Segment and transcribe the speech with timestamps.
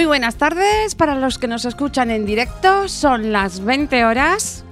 [0.00, 2.88] Muy buenas tardes para los que nos escuchan en directo.
[2.88, 4.64] Son las 20 horas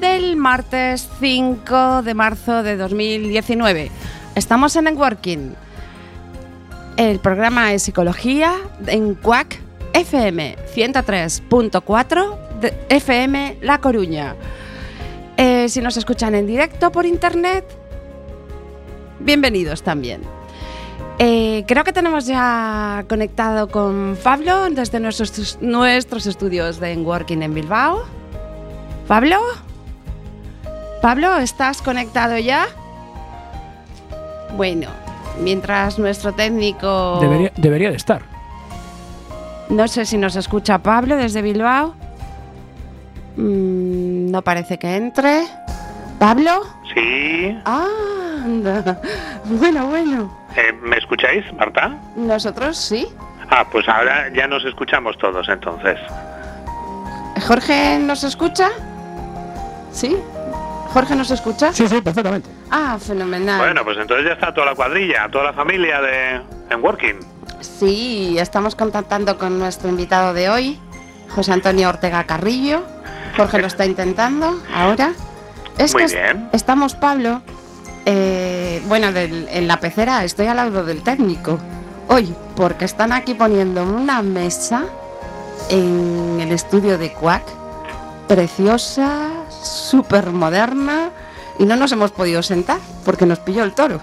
[0.00, 3.90] del martes 5 de marzo de 2019.
[4.34, 5.50] Estamos en Networking.
[6.96, 8.54] El programa de psicología
[8.86, 9.60] en CUAC
[9.92, 14.34] FM 103.4 de FM La Coruña.
[15.36, 17.66] Eh, si nos escuchan en directo por internet,
[19.20, 20.22] bienvenidos también.
[21.18, 27.54] Eh, creo que tenemos ya conectado con Pablo desde nuestros, nuestros estudios de Working en
[27.54, 28.04] Bilbao.
[29.06, 29.38] ¿Pablo?
[31.00, 32.66] ¿Pablo, estás conectado ya?
[34.56, 34.88] Bueno,
[35.40, 37.18] mientras nuestro técnico...
[37.20, 38.22] Debería, debería de estar.
[39.68, 41.94] No sé si nos escucha Pablo desde Bilbao.
[43.36, 45.44] Mm, no parece que entre.
[46.18, 46.62] ¿Pablo?
[46.94, 47.56] Sí.
[47.64, 49.00] Ah, anda.
[49.44, 50.46] Bueno, bueno.
[50.56, 51.96] Eh, ¿Me escucháis, Marta?
[52.16, 53.06] Nosotros sí.
[53.50, 55.98] Ah, pues ahora ya nos escuchamos todos entonces.
[57.46, 58.70] ¿Jorge nos escucha?
[59.92, 60.16] ¿Sí?
[60.92, 61.72] ¿Jorge nos escucha?
[61.72, 62.48] Sí, sí, perfectamente.
[62.70, 63.58] Ah, fenomenal.
[63.58, 66.40] Bueno, pues entonces ya está toda la cuadrilla, toda la familia de
[66.70, 67.16] en Working.
[67.60, 70.78] Sí, estamos contactando con nuestro invitado de hoy,
[71.34, 72.82] José Antonio Ortega Carrillo.
[73.36, 75.12] Jorge lo está intentando ahora.
[75.76, 76.48] Es Muy que es- bien.
[76.52, 77.42] estamos, Pablo,
[78.06, 81.58] eh, bueno, en la pecera, estoy al lado del técnico.
[82.08, 84.84] Hoy, porque están aquí poniendo una mesa
[85.70, 87.44] en el estudio de Quack,
[88.28, 91.10] preciosa, súper moderna,
[91.58, 94.00] y no nos hemos podido sentar porque nos pilló el toro.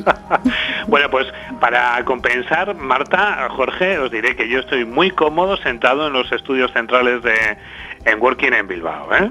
[0.88, 1.26] bueno, pues
[1.60, 6.72] para compensar, Marta, Jorge, os diré que yo estoy muy cómodo sentado en los estudios
[6.72, 7.58] centrales de
[8.04, 9.30] en Working en Bilbao, ¿eh?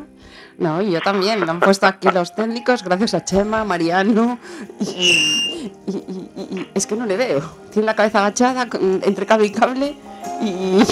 [0.59, 1.39] No, yo también.
[1.39, 4.37] Lo han puesto aquí los técnicos, gracias a Chema, Mariano.
[4.81, 5.71] Y,
[6.73, 7.41] es que no le veo.
[7.71, 8.67] Tiene la cabeza agachada
[9.03, 9.95] entre cable y cable.
[10.41, 10.83] Y,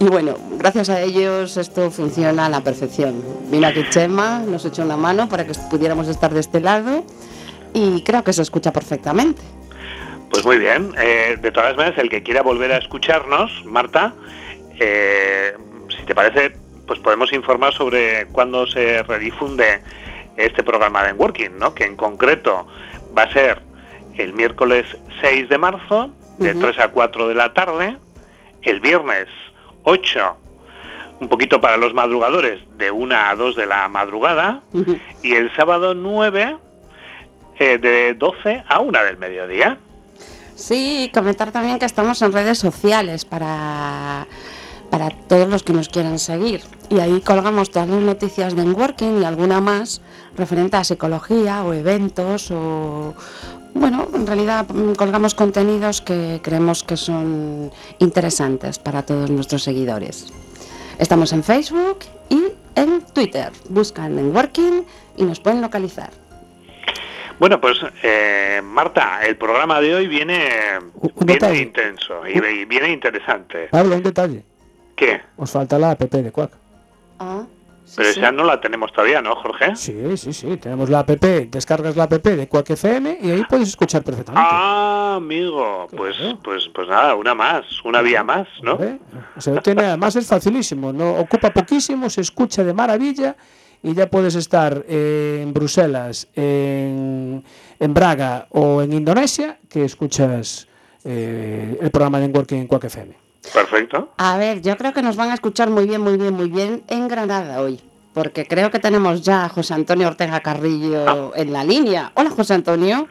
[0.00, 3.22] y bueno, gracias a ellos esto funciona a la perfección.
[3.50, 7.04] Vino aquí Chema, nos echó una mano para que pudiéramos estar de este lado.
[7.74, 9.42] Y creo que se escucha perfectamente.
[10.30, 10.92] Pues muy bien.
[10.98, 14.12] Eh, de todas maneras, el que quiera volver a escucharnos, Marta,
[14.78, 15.54] eh,
[15.88, 16.54] si te parece,
[16.88, 19.82] pues podemos informar sobre cuándo se redifunde
[20.36, 21.74] este programa de Working, ¿no?
[21.74, 22.66] Que en concreto
[23.16, 23.62] va a ser
[24.16, 24.86] el miércoles
[25.20, 26.60] 6 de marzo, de Ujú.
[26.60, 27.98] 3 a 4 de la tarde,
[28.62, 29.28] el viernes
[29.84, 30.36] 8,
[31.20, 34.62] un poquito para los madrugadores, de 1 a 2 de la madrugada,
[35.22, 36.56] y el sábado 9,
[37.58, 39.78] eh, de 12 a 1 del mediodía.
[40.54, 44.26] Sí, comentar también que estamos en redes sociales para,
[44.90, 46.62] para todos los que nos quieran seguir.
[46.90, 50.00] Y ahí colgamos todas las noticias de Working y alguna más
[50.36, 53.14] referente a psicología o eventos o...
[53.74, 60.32] Bueno, en realidad colgamos contenidos que creemos que son interesantes para todos nuestros seguidores.
[60.98, 61.98] Estamos en Facebook
[62.28, 62.44] y
[62.74, 63.52] en Twitter.
[63.68, 64.84] Buscan en Working
[65.16, 66.10] y nos pueden localizar.
[67.38, 70.40] Bueno, pues eh, Marta, el programa de hoy viene,
[71.20, 73.68] viene intenso y, y viene interesante.
[73.70, 74.47] Pablo, un detalle.
[74.98, 75.20] ¿Qué?
[75.36, 76.50] Os falta la app de Quack.
[77.20, 77.44] Ah,
[77.84, 78.18] sí, Pero sí.
[78.20, 79.76] esa no la tenemos todavía, ¿no, Jorge?
[79.76, 80.56] Sí, sí, sí.
[80.56, 84.48] Tenemos la app, descargas la app de Quack FM y ahí puedes escuchar perfectamente.
[84.52, 86.38] Ah, amigo, pues, Claro.
[86.42, 88.72] pues, pues nada, una más, una vía más, ¿no?
[88.72, 88.98] Hombre,
[89.38, 93.36] se lo tiene, además es facilísimo, no ocupa poquísimo, se escucha de maravilla
[93.82, 97.44] y ya puedes estar eh, en Bruselas, en,
[97.78, 100.66] en Braga o en Indonesia que escuchas
[101.04, 103.27] eh, el programa de Working en Quack FM.
[103.52, 104.10] Perfecto.
[104.18, 106.84] A ver, yo creo que nos van a escuchar muy bien, muy bien, muy bien
[106.88, 107.80] en Granada hoy.
[108.12, 112.10] Porque creo que tenemos ya a José Antonio Ortega Carrillo en la línea.
[112.14, 113.06] Hola, José Antonio.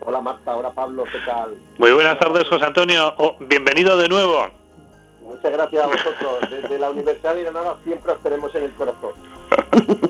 [0.00, 1.56] Hola Marta, hola Pablo, ¿qué tal?
[1.76, 3.14] Muy buenas tardes, José Antonio.
[3.18, 4.48] Oh, bienvenido de nuevo.
[5.22, 6.50] Muchas gracias a vosotros.
[6.50, 9.12] Desde la Universidad de Granada siempre os tenemos en el corazón.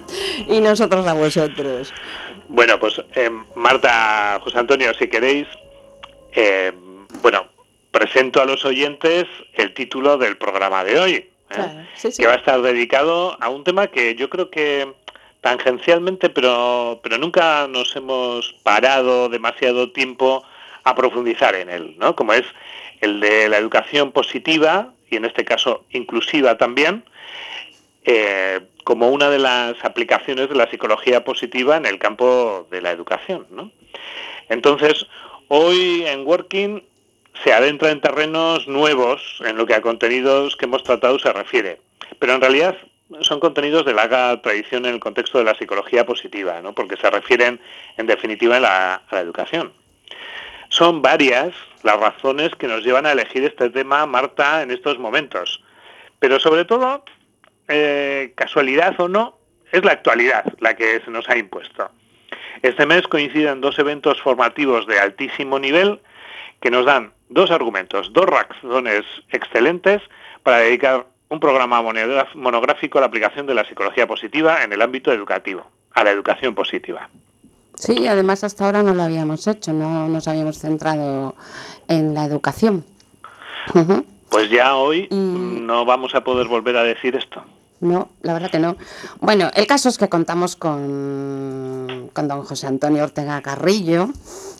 [0.48, 1.92] Y nosotros a vosotros.
[2.48, 5.46] Bueno, pues eh, Marta, José Antonio, si queréis,
[6.32, 6.72] eh,
[7.20, 7.44] bueno,
[7.98, 11.12] presento a los oyentes el título del programa de hoy.
[11.14, 11.30] ¿eh?
[11.48, 12.22] Claro, sí, sí.
[12.22, 14.92] que va a estar dedicado a un tema que yo creo que
[15.40, 20.44] tangencialmente, pero, pero nunca nos hemos parado demasiado tiempo
[20.84, 22.14] a profundizar en él, ¿no?
[22.14, 22.44] Como es
[23.00, 27.02] el de la educación positiva y en este caso inclusiva también,
[28.04, 32.92] eh, como una de las aplicaciones de la psicología positiva en el campo de la
[32.92, 33.72] educación, ¿no?
[34.48, 35.04] Entonces,
[35.48, 36.88] hoy en Working
[37.44, 41.81] se adentra en terrenos nuevos en lo que a contenidos que hemos tratado se refiere,
[42.19, 42.76] pero en realidad
[43.20, 46.75] son contenidos de larga tradición en el contexto de la psicología positiva, ¿no?
[46.75, 47.61] porque se refieren
[47.96, 48.61] en definitiva a
[49.11, 49.73] la, educación.
[50.69, 55.62] Son varias las razones que nos llevan a elegir este tema, Marta, en estos momentos.
[56.19, 57.05] Pero sobre todo,
[57.69, 59.38] eh, casualidad o no,
[59.73, 61.90] es la actualidad la que se nos ha impuesto.
[62.62, 66.00] Este mes coinciden dos eventos formativos de altísimo nivel
[66.61, 70.02] que nos dan dos argumentos, dos razones excelentes
[70.42, 71.82] para dedicar un programa
[72.34, 76.54] monográfico a la aplicación de la psicología positiva en el ámbito educativo, a la educación
[76.54, 77.08] positiva.
[77.75, 81.36] Sí, además hasta ahora no lo habíamos hecho, no nos habíamos centrado
[81.86, 82.84] en la educación.
[84.30, 87.44] Pues ya hoy no vamos a poder volver a decir esto.
[87.80, 88.76] No, la verdad que no.
[89.20, 94.08] Bueno, el caso es que contamos con, con don José Antonio Ortega Carrillo,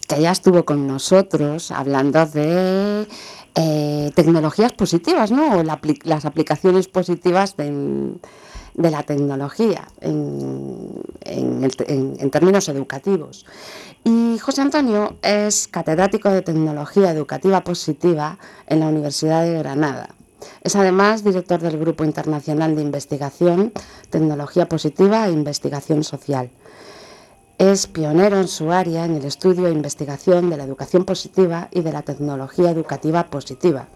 [0.07, 3.09] que ya estuvo con nosotros hablando de
[3.57, 5.59] eh, tecnologías positivas, ¿no?
[5.59, 8.19] O las aplicaciones positivas de,
[8.75, 13.47] la tecnología en, en, términos educativos.
[14.05, 18.39] Y José Antonio es catedrático de Tecnología Educativa Positiva
[18.69, 20.15] en la Universidad de Granada.
[20.63, 23.73] Es además director del Grupo Internacional de Investigación,
[24.11, 26.51] Tecnología Positiva e Investigación Social.
[27.59, 31.81] Es pionero en su área en el estudio e investigación de la educación positiva y
[31.81, 33.89] de la tecnología educativa positiva.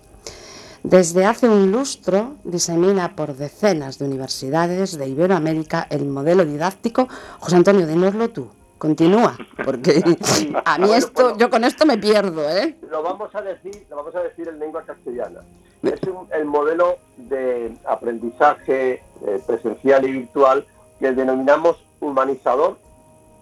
[0.83, 7.09] Desde hace un lustro disemina por decenas de universidades de Iberoamérica el modelo didáctico.
[7.39, 8.49] José Antonio, dinoslo tú.
[8.79, 10.03] Continúa, porque
[10.65, 12.77] a mí esto, yo con esto me pierdo, ¿eh?
[12.91, 15.43] Lo vamos a decir, lo vamos a decir en lengua castellana.
[15.83, 16.01] Es
[16.33, 20.65] el modelo de aprendizaje eh, presencial y virtual
[21.01, 22.79] que denominamos humanizador,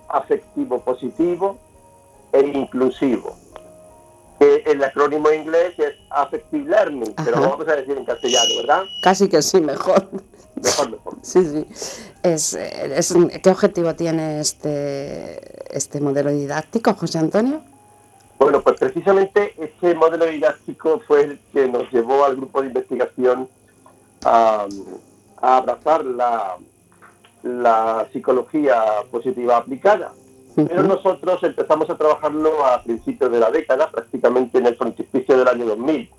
[0.09, 1.59] afectivo positivo
[2.32, 3.37] e inclusivo.
[4.38, 8.85] el acrónimo inglés es Affective Learning, pero lo vamos a decir en castellano, ¿verdad?
[9.02, 10.09] Casi que sí, mejor.
[10.62, 11.16] Mejor, mejor.
[11.23, 11.66] Sí, sí.
[12.23, 17.62] Es, es, ¿Qué objetivo tiene este, este modelo didáctico, José Antonio?
[18.40, 23.50] Bueno, pues precisamente este modelo didáctico fue el que nos llevó al grupo de investigación
[24.25, 24.66] a,
[25.42, 26.56] abrazar la,
[27.42, 30.12] la psicología positiva aplicada.
[30.56, 35.47] Pero nosotros empezamos a trabajarlo a principios de la década, prácticamente en el frontispicio del
[35.47, 36.11] año 2000.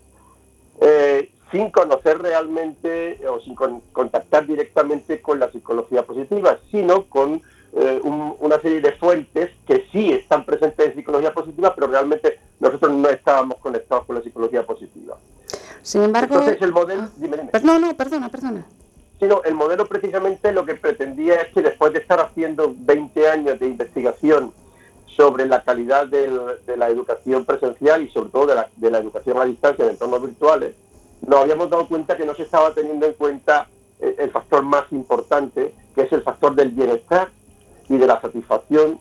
[0.81, 7.41] Eh, sin conocer realmente o sin contactar directamente con la psicología positiva, sino con
[7.73, 12.93] eh, una serie de fuentes que sí están presentes en psicología positiva, pero realmente nosotros
[12.93, 15.17] no estábamos conectados con la psicología positiva.
[15.81, 16.35] Sin embargo...
[16.35, 17.09] Entonces el modelo...
[17.63, 18.65] No, no, perdona, perdona.
[19.19, 23.59] Sino el modelo precisamente lo que pretendía es que después de estar haciendo 20 años
[23.59, 24.53] de investigación
[25.15, 26.29] sobre la calidad de
[26.77, 30.21] la educación presencial y sobre todo de la, de la educación a distancia en entornos
[30.21, 30.75] virtuales,
[31.27, 33.67] nos habíamos dado cuenta que no se estaba teniendo en cuenta
[33.99, 37.29] eh, el factor más importante, que es el factor del bienestar
[37.89, 38.99] y de la satisfacción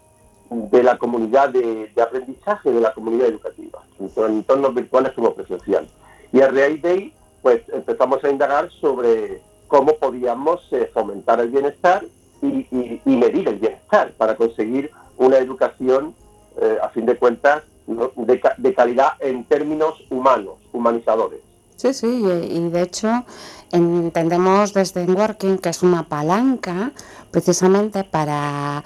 [0.51, 5.91] de la comunidad de, aprendizaje, de la comunidad educativa, tanto en entornos virtuales como presenciales.
[6.33, 11.51] Y a raíz de ahí, pues empezamos a indagar sobre cómo podíamos eh, fomentar el
[11.51, 12.05] bienestar
[12.43, 12.67] y,
[13.05, 16.15] medir el bienestar para conseguir una educación,
[16.61, 21.50] eh, a fin de cuentas, de calidad en términos humanos, humanizadores.
[21.81, 23.25] Sí, sí, y de hecho
[23.73, 26.93] entendemos desde Working que es una palanca
[27.31, 28.85] precisamente para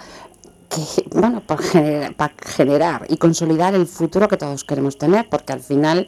[0.68, 6.06] que, bueno, para generar, y consolidar el futuro que todos queremos tener, porque al final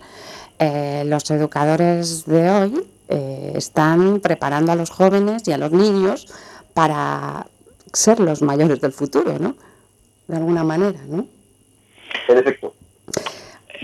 [0.61, 6.29] eh, los educadores de hoy eh, están preparando a los jóvenes y a los niños
[6.73, 7.49] para
[7.93, 9.57] ser los mayores del futuro, ¿no?
[10.29, 11.27] De alguna manera, ¿no?
[12.29, 12.75] En efecto.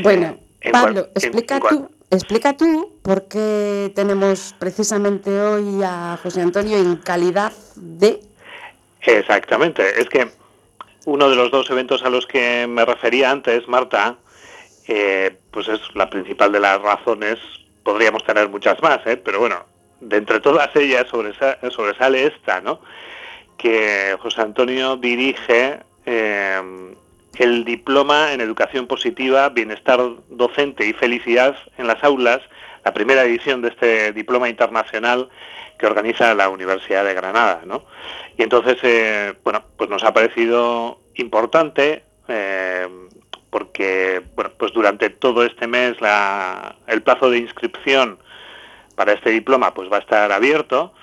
[0.05, 0.37] Bueno,
[0.71, 7.55] Pablo, explica tú Explica tú por qué tenemos precisamente hoy a José Antonio en calidad
[7.75, 8.21] de...
[9.01, 10.29] Exactamente, es que
[11.07, 14.17] uno de los dos eventos a los que me refería antes, Marta,
[14.89, 17.39] eh, pues es la principal de las razones,
[17.83, 19.17] podríamos tener muchas más, ¿eh?
[19.17, 19.65] pero bueno,
[20.03, 22.81] de entre todas ellas sobresale esta, ¿no?
[23.57, 26.95] Que José Antonio dirige eh,
[27.39, 32.41] el diploma en educación positiva, bienestar docente y felicidad en las aulas,
[32.85, 35.29] la primera edición de este diploma internacional
[35.79, 37.85] que organiza la Universidad de Granada, ¿no?
[38.37, 42.89] Y entonces, eh, bueno, pues nos ha parecido importante eh,
[43.51, 45.97] porque, bueno, pues durante todo este mes
[46.87, 48.19] el plazo de inscripción
[48.95, 50.95] para este diploma pues va a estar abierto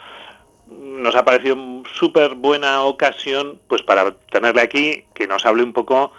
[0.69, 1.57] nos ha parecido
[1.93, 6.11] súper buena ocasión pues para tenerle aquí que nos hable un poco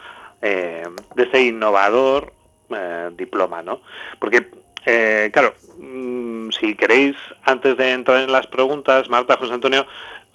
[0.42, 2.33] eh, de ese innovador
[2.71, 3.80] eh, diploma, ¿no?
[4.19, 4.50] Porque,
[4.87, 9.87] eh, claro, mm, si queréis, antes de entrar en las preguntas, Marta, José Antonio,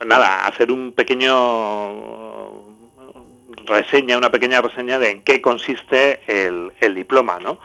[0.06, 1.34] nada, hacer un pequeño
[3.66, 7.60] reseña, una pequeña reseña de en qué consiste el, el diploma, ¿no?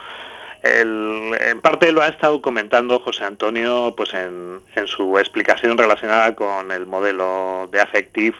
[0.62, 6.70] En parte lo ha estado comentando José Antonio pues en, en, su explicación relacionada con
[6.70, 8.36] el modelo de Affective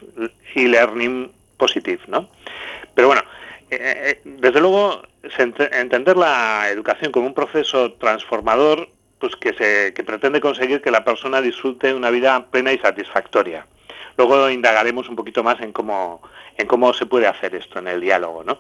[0.55, 2.29] y Learning Positive, ¿no?
[2.95, 3.23] Pero bueno,
[3.71, 10.03] eh, eh, desde luego entender la educación como un proceso transformador pues que, se, que
[10.03, 13.67] pretende conseguir que la persona disfrute una vida plena y satisfactoria.
[14.17, 16.23] Luego indagaremos un poquito más en cómo,
[16.57, 18.59] en cómo se puede hacer esto en el diálogo, ¿no?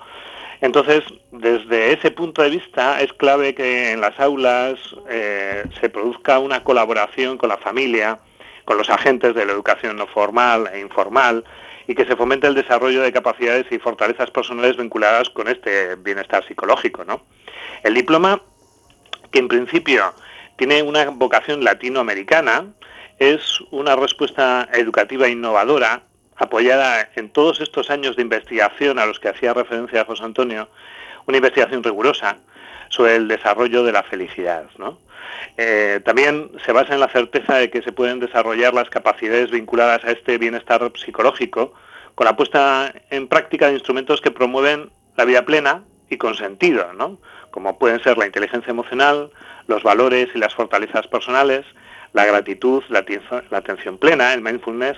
[0.60, 1.02] Entonces,
[1.32, 6.62] desde ese punto de vista, es clave que en las aulas eh, se produzca una
[6.62, 8.18] colaboración con la familia,
[8.66, 11.44] con los agentes de la educación no formal e informal,
[11.86, 16.46] y que se fomente el desarrollo de capacidades y fortalezas personales vinculadas con este bienestar
[16.46, 17.04] psicológico.
[17.82, 18.42] El diploma,
[19.30, 20.12] que en principio
[20.56, 22.66] tiene una vocación latinoamericana,
[23.18, 26.02] es una respuesta educativa innovadora
[26.40, 30.68] apoyada en todos estos años de investigación a los que hacía referencia José Antonio,
[31.26, 32.38] una investigación rigurosa
[32.88, 34.64] sobre el desarrollo de la felicidad.
[35.58, 40.02] Eh, también se basa en la certeza de que se pueden desarrollar las capacidades vinculadas
[40.04, 41.74] a este bienestar psicológico
[42.14, 46.86] con la puesta en práctica de instrumentos que promueven la vida plena y con sentido,
[47.50, 49.30] como pueden ser la inteligencia emocional,
[49.66, 51.66] los valores y las fortalezas personales,
[52.14, 53.04] la gratitud, la
[53.58, 54.96] atención plena, el mindfulness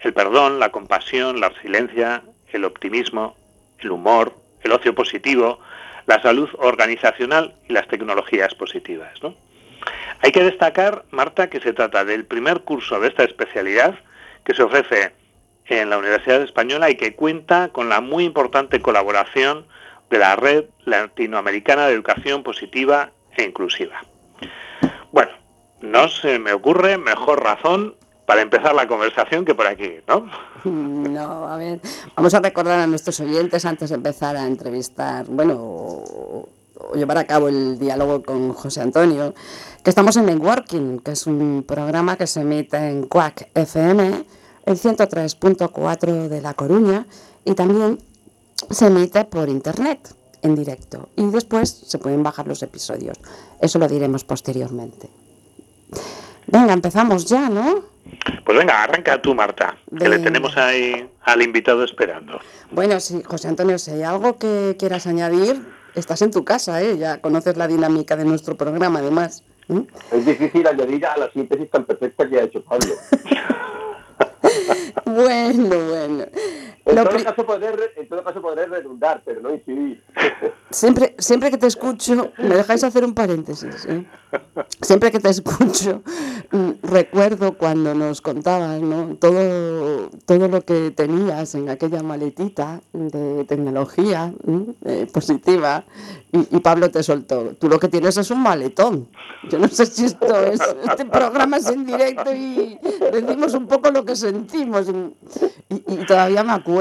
[0.00, 2.22] el perdón, la compasión, la resiliencia,
[2.52, 3.36] el optimismo,
[3.78, 5.58] el humor, el ocio positivo,
[6.06, 9.12] la salud organizacional y las tecnologías positivas.
[10.20, 13.94] Hay que destacar, Marta, que se trata del primer curso de esta especialidad
[14.44, 15.12] que se ofrece
[15.66, 19.66] en la Universidad Española y que cuenta con la muy importante colaboración
[20.10, 24.04] de la Red Latinoamericana de Educación Positiva e Inclusiva.
[25.10, 25.32] Bueno,
[25.80, 27.96] no se me ocurre mejor razón
[28.26, 30.26] para empezar la conversación que por aquí, ¿no?
[30.64, 31.80] No, a ver,
[32.16, 36.48] vamos a recordar a nuestros oyentes antes de empezar a entrevistar, bueno, o,
[36.94, 39.34] llevar a cabo el diálogo con José Antonio,
[39.82, 44.24] que estamos en Networking, que es un programa que se emite en CUAC FM,
[44.64, 47.06] el 103.4 de La Coruña,
[47.44, 47.98] y también
[48.70, 51.08] se emite por internet en directo.
[51.16, 53.18] Y después se pueden bajar los episodios.
[53.60, 55.10] Eso lo diremos posteriormente.
[56.46, 57.84] Venga, empezamos ya, ¿no?
[58.44, 62.38] Pues venga, arranca tú, Marta, que le tenemos ahí al invitado esperando.
[62.70, 65.62] Bueno, sí, José Antonio, si hay algo que quieras añadir,
[65.94, 66.98] estás en tu casa, ¿eh?
[66.98, 69.42] Ya conoces la dinámica de nuestro programa, además.
[70.12, 72.94] Es difícil añadir a la síntesis tan perfecta que ha hecho Pablo.
[75.06, 76.24] bueno, bueno.
[76.86, 80.02] En todo, caso poder, en todo caso podré redundar, pero no incidir.
[80.70, 83.86] Siempre, siempre que te escucho, me dejáis hacer un paréntesis.
[83.86, 84.04] ¿eh?
[84.82, 86.02] Siempre que te escucho,
[86.50, 89.16] mm, recuerdo cuando nos contabas ¿no?
[89.20, 94.34] todo, todo lo que tenías en aquella maletita de tecnología
[94.84, 95.84] eh, positiva
[96.32, 97.54] y, Pablo te soltó.
[97.54, 99.08] Tú lo que tienes es un maletón.
[99.48, 100.60] Yo no sé si esto es.
[100.88, 102.80] Este programa es en directo y
[103.12, 104.88] decimos un poco lo que sentimos.
[105.68, 106.73] Y, y todavía me acuerdo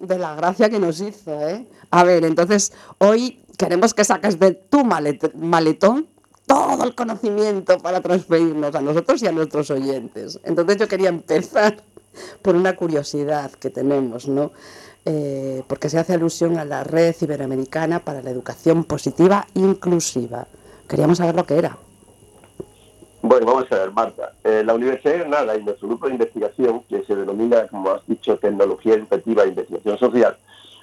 [0.00, 1.32] de la gracia que nos hizo.
[1.48, 1.66] ¿eh?
[1.90, 6.08] A ver, entonces hoy queremos que saques de tu maletón
[6.46, 10.40] todo el conocimiento para transferirnos a nosotros y a nuestros oyentes.
[10.44, 11.82] Entonces yo quería empezar
[12.42, 14.52] por una curiosidad que tenemos, ¿no?
[15.06, 20.46] Eh, porque se hace alusión a la red iberoamericana para la educación positiva inclusiva.
[20.88, 21.78] Queríamos saber lo que era.
[23.26, 24.32] Bueno, vamos a ver, Marta.
[24.44, 28.06] Eh, la Universidad de Granada y nuestro grupo de investigación, que se denomina, como has
[28.06, 30.36] dicho, Tecnología Educativa e Investigación Social,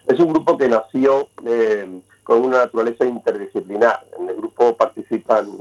[0.07, 4.03] es un grupo que nació eh, con una naturaleza interdisciplinar.
[4.19, 5.51] En el grupo participan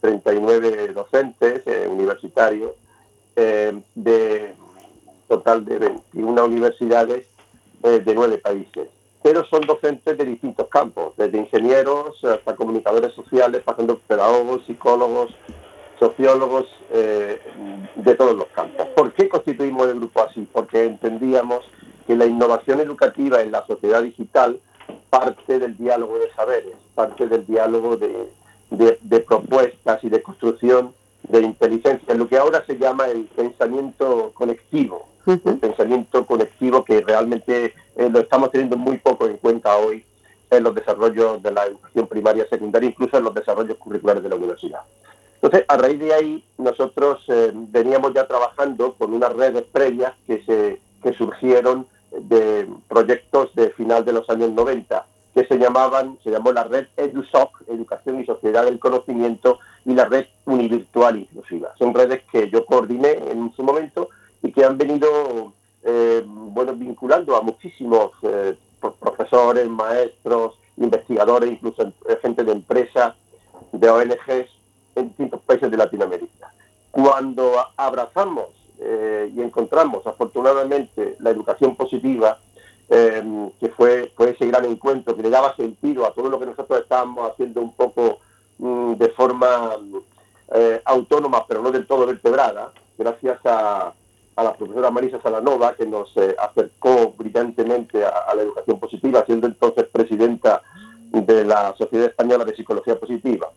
[0.00, 2.72] 39 docentes eh, universitarios
[3.36, 4.54] de
[5.28, 7.26] total de 21 universidades
[7.80, 8.88] de nueve países.
[9.22, 15.32] Pero son docentes de distintos campos, desde ingenieros hasta comunicadores sociales, pasando por pedagogos, psicólogos,
[15.98, 17.40] sociólogos eh,
[17.96, 18.86] de todos los campos.
[18.94, 20.46] ¿Por qué constituimos el grupo así?
[20.52, 21.64] Porque entendíamos
[22.06, 24.60] que la innovación educativa en la sociedad digital
[25.10, 32.14] parte del diálogo de saberes, parte del diálogo de, propuestas y de construcción de inteligencia,
[32.14, 38.20] lo que ahora se llama el pensamiento conectivo, el pensamiento conectivo que realmente eh, lo
[38.20, 40.04] estamos teniendo muy poco en cuenta hoy
[40.50, 44.36] en los desarrollos de la educación primaria, secundaria, incluso en los desarrollos curriculares de la
[44.36, 44.80] universidad.
[45.44, 50.42] Entonces, a raíz de ahí, nosotros eh, veníamos ya trabajando con unas redes previas que,
[50.42, 51.86] se, que surgieron
[52.18, 56.86] de proyectos de final de los años 90, que se llamaban, se llamó la red
[56.96, 61.74] EduSoc, Educación y Sociedad del Conocimiento, y la red Univirtual Inclusiva.
[61.78, 64.08] Son redes que yo coordiné en su momento
[64.42, 68.54] y que han venido eh, bueno, vinculando a muchísimos eh,
[68.98, 73.14] profesores, maestros, investigadores, incluso gente de empresas,
[73.72, 74.63] de ONGs
[74.94, 76.52] en distintos países de Latinoamérica.
[76.90, 78.46] Cuando abrazamos
[78.78, 82.38] eh, y encontramos afortunadamente la educación positiva,
[82.88, 86.46] em, que fue, fue ese gran encuentro que le daba sentido a todo lo que
[86.46, 88.18] nosotros estábamos haciendo un poco
[88.58, 89.76] mm, de forma
[90.52, 93.92] eh, autónoma, pero no del todo vertebrada, gracias a,
[94.36, 99.86] la profesora Marisa Salanova, que nos eh, acercó brillantemente a, la educación positiva, siendo entonces
[99.90, 100.62] presidenta
[101.10, 103.48] de la Sociedad Española de Psicología Positiva,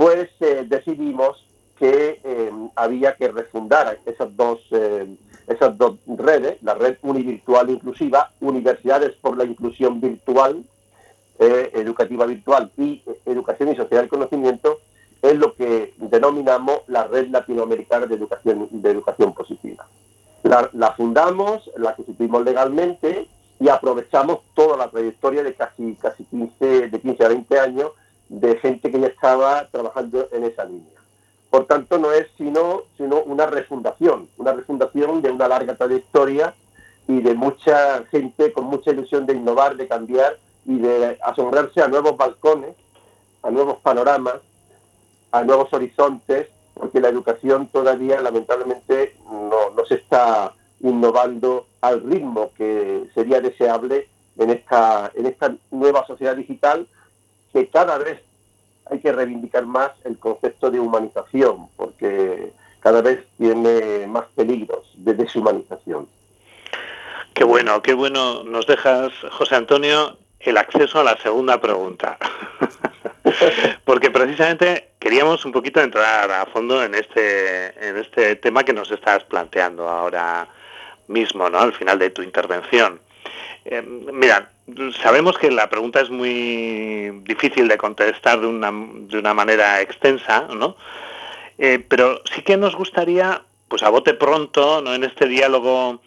[0.00, 0.30] pues
[0.66, 1.46] decidimos
[1.78, 5.06] que eh, había que refundar esas dos, eh,
[5.46, 10.64] esas dos redes, la red univirtual inclusiva, Universidades por la Inclusión Virtual,
[11.38, 14.78] eh, Educativa Virtual y Educación y Sociedad del Conocimiento,
[15.20, 19.86] es lo que denominamos la Red Latinoamericana de Educación, de educación Positiva.
[20.44, 23.28] La, fundamos, la constituimos legalmente
[23.60, 27.90] y aprovechamos toda la trayectoria de casi, casi 15, de 15 a 20 años
[28.30, 30.98] de gente que ya estaba trabajando en esa línea.
[31.50, 36.54] Por tanto, no es sino, sino una refundación, una refundación de una larga trayectoria
[37.08, 41.88] y de mucha gente con mucha ilusión de innovar, de cambiar y de asombrarse a
[41.88, 42.76] nuevos balcones,
[43.42, 44.36] a nuevos panoramas,
[45.32, 52.52] a nuevos horizontes, porque la educación todavía lamentablemente no, no se está innovando al ritmo
[52.56, 56.86] que sería deseable en esta, en esta nueva sociedad digital
[57.52, 58.20] que cada vez
[58.90, 65.14] hay que reivindicar más el concepto de humanización, porque cada vez tiene más peligros de
[65.14, 66.08] deshumanización.
[67.34, 68.42] Qué bueno, qué bueno.
[68.44, 72.18] Nos dejas, José Antonio, el acceso a la segunda pregunta.
[73.84, 78.90] porque precisamente queríamos un poquito entrar a fondo en este, en este tema que nos
[78.90, 80.48] estás planteando ahora
[81.08, 81.58] mismo, ¿no?
[81.58, 83.00] Al final de tu intervención.
[83.64, 84.50] Eh, mira,
[85.02, 90.48] sabemos que la pregunta es muy difícil de contestar de una, de una manera extensa,
[90.54, 90.76] ¿no?
[91.58, 94.94] Eh, pero sí que nos gustaría, pues a bote pronto, ¿no?
[94.94, 96.00] En este diálogo,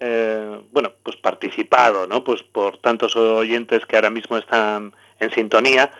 [0.00, 2.24] eh, bueno, pues participado, ¿no?
[2.24, 5.90] Pues por tantos oyentes que ahora mismo están en sintonía,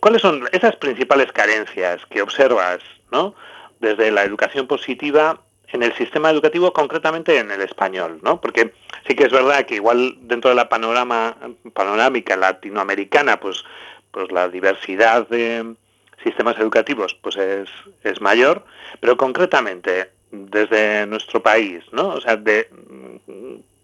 [0.00, 3.34] ¿cuáles son esas principales carencias que observas, ¿no?
[3.80, 5.40] Desde la educación positiva
[5.72, 8.40] en el sistema educativo, concretamente en el español, ¿no?
[8.40, 8.72] Porque
[9.06, 11.36] sí que es verdad que igual dentro de la panorama
[11.74, 13.64] panorámica latinoamericana, pues,
[14.10, 15.74] pues la diversidad de
[16.22, 17.68] sistemas educativos pues es,
[18.02, 18.64] es mayor,
[19.00, 22.08] pero concretamente desde nuestro país, ¿no?
[22.08, 22.68] O sea, de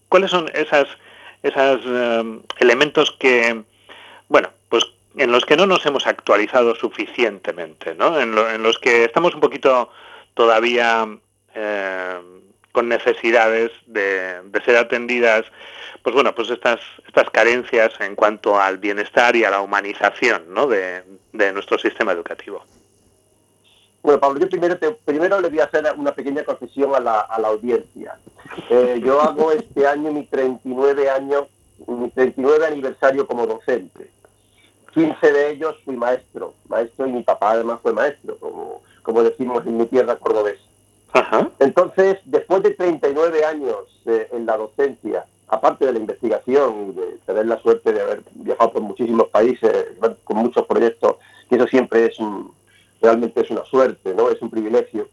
[0.08, 0.86] cuáles son esas
[1.42, 3.62] esos eh, elementos que,
[4.28, 4.84] bueno, pues
[5.16, 8.18] en los que no nos hemos actualizado suficientemente, ¿no?
[8.20, 9.90] En, en los que estamos un poquito
[10.34, 11.06] todavía
[11.54, 12.20] eh,
[12.72, 15.44] con necesidades de, ser atendidas,
[16.02, 20.66] pues bueno, pues estas, estas carencias en cuanto al bienestar y a la humanización ¿no?
[20.66, 21.02] de,
[21.52, 22.64] nuestro sistema educativo.
[24.02, 27.38] Bueno, Pablo, yo primero, primero le voy a hacer una pequeña confesión a la, a
[27.38, 28.16] la audiencia.
[28.68, 31.44] Eh, yo hago este año mi 39 años,
[31.86, 34.10] mi 39 aniversario como docente.
[34.94, 39.64] 15 de ellos fui maestro, maestro y mi papá además fue maestro, como, como decimos
[39.66, 40.71] en mi tierra cordobesa.
[41.58, 47.46] Entonces, después de 39 años eh, en la docencia, aparte de la investigación de tener
[47.46, 49.88] la suerte de haber viajado por muchísimos países
[50.24, 51.16] con muchos proyectos,
[51.48, 52.52] que eso siempre es un,
[53.00, 54.30] realmente es una suerte, ¿no?
[54.30, 55.08] Es un privilegio.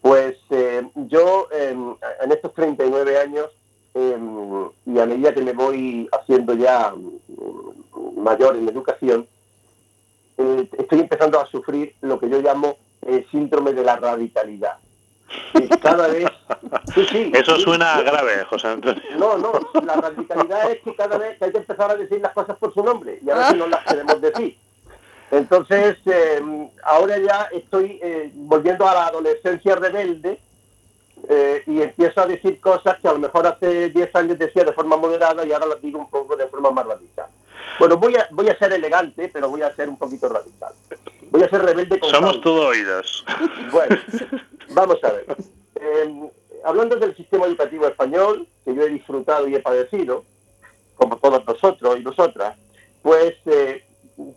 [0.00, 3.46] Pues eh, yo em, en estos 39 años
[3.94, 9.26] em, y a medida que me voy haciendo ya mm, mayor en educación,
[10.38, 14.76] eh, estoy empezando a sufrir lo que yo llamo el síndrome de la radicalidad
[15.82, 16.26] cada vez...
[17.32, 19.02] Eso suena grave, José Antonio.
[19.16, 19.52] No, no,
[19.84, 22.82] la radicalidad es que cada vez hay que empezar a decir las cosas por su
[22.82, 24.56] nombre y a veces no las queremos decir.
[25.30, 30.38] Entonces, em, ahora ya estoy eh, volviendo a la adolescencia rebelde
[31.28, 34.72] eh, y empiezo a decir cosas que a lo mejor hace 10 años decía de
[34.72, 37.26] forma moderada y ahora las digo un poco de forma más radical.
[37.78, 40.72] Bueno, voy a, voy a ser elegante, pero voy a ser un poquito radical.
[41.30, 43.24] Voy a ser rebelde con Somos todo oídos.
[43.70, 43.96] Bueno,
[44.70, 45.26] vamos a ver.
[45.76, 46.28] Em,
[46.64, 50.24] hablando del sistema educativo español, que yo he disfrutado y he padecido,
[50.94, 52.56] como todos nosotros y nosotras,
[53.02, 53.84] pues eh,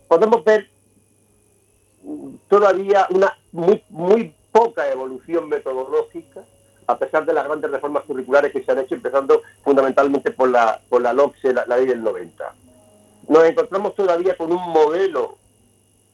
[0.07, 0.69] podemos ver
[2.47, 6.41] todavía una muy, muy poca evolución metodológica,
[6.87, 10.79] a pesar de las grandes reformas curriculares que se han hecho, empezando fundamentalmente por la,
[10.87, 12.53] por la LOCSE, la, la ley del 90.
[13.27, 15.37] Nos encontramos todavía con un modelo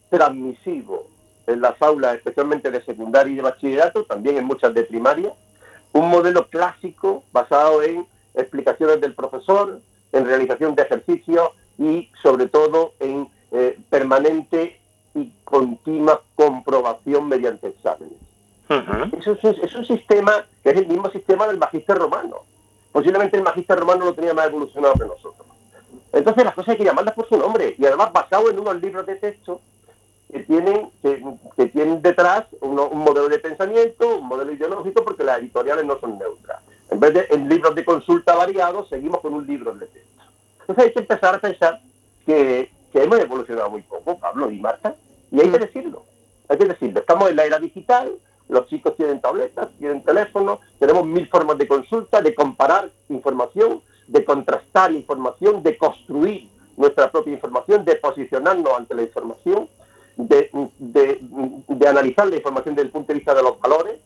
[0.10, 1.08] transmisivo
[1.48, 5.34] en las aulas, especialmente de secundaria y de bachillerato, también en muchas de primaria,
[5.94, 12.94] un modelo clásico basado en explicaciones del profesor, en realización de ejercicios y sobre todo
[13.00, 14.80] en eh, permanente
[15.14, 18.18] y continua comprobación mediante exámenes.
[19.20, 22.38] eso, es, un sistema que es el mismo sistema del magister romano.
[22.92, 25.48] Posiblemente el magister romano lo tenía más evolucionado que nosotros.
[26.14, 29.06] Entonces las cosas hay que llamarlas por su nombre y además basado en unos libros
[29.06, 29.62] de texto
[30.32, 35.86] que tienen, que, tienen detrás un modelo de pensamiento, un modelo ideológico, porque las editoriales
[35.86, 36.62] no son neutras.
[36.90, 40.24] En vez de en libros de consulta variados, seguimos con un libro de texto.
[40.62, 41.82] Entonces hay que empezar a pensar
[42.26, 44.96] que, hemos evolucionado muy poco, Pablo y Marta,
[45.32, 45.62] y hay que mm.
[45.62, 46.04] decirlo.
[46.48, 47.00] Hay que decirlo.
[47.00, 48.12] Estamos en la era digital,
[48.50, 54.26] los chicos tienen tabletas, tienen teléfonos, tenemos mil formas de consulta, de comparar información, de
[54.26, 59.70] contrastar información, de construir nuestra propia información, de posicionarnos ante la información,
[60.18, 60.50] de,
[61.88, 64.00] analizar la información desde el punto de vista de los valores,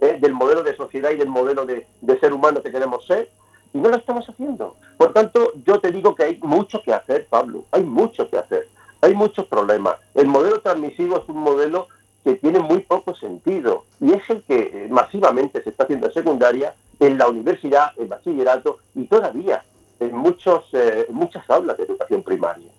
[0.00, 0.18] ¿eh?
[0.20, 1.86] del modelo de sociedad y del modelo de,
[2.20, 3.30] ser humano que queremos ser,
[3.72, 4.76] y no lo estamos haciendo.
[4.96, 8.68] Por tanto, yo te digo que hay mucho que hacer, Pablo, hay mucho que hacer,
[9.00, 9.96] hay muchos problemas.
[10.14, 11.88] El modelo transmisivo es un modelo
[12.24, 16.12] que tiene muy poco sentido y es el que eh, masivamente se está haciendo en
[16.12, 19.64] secundaria, en la universidad, en bachillerato y todavía
[19.98, 22.70] en muchos, eh, muchas aulas de educación primaria.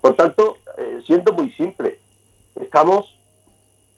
[0.00, 0.58] Por tanto,
[1.06, 1.98] siendo muy simple,
[2.60, 3.16] estamos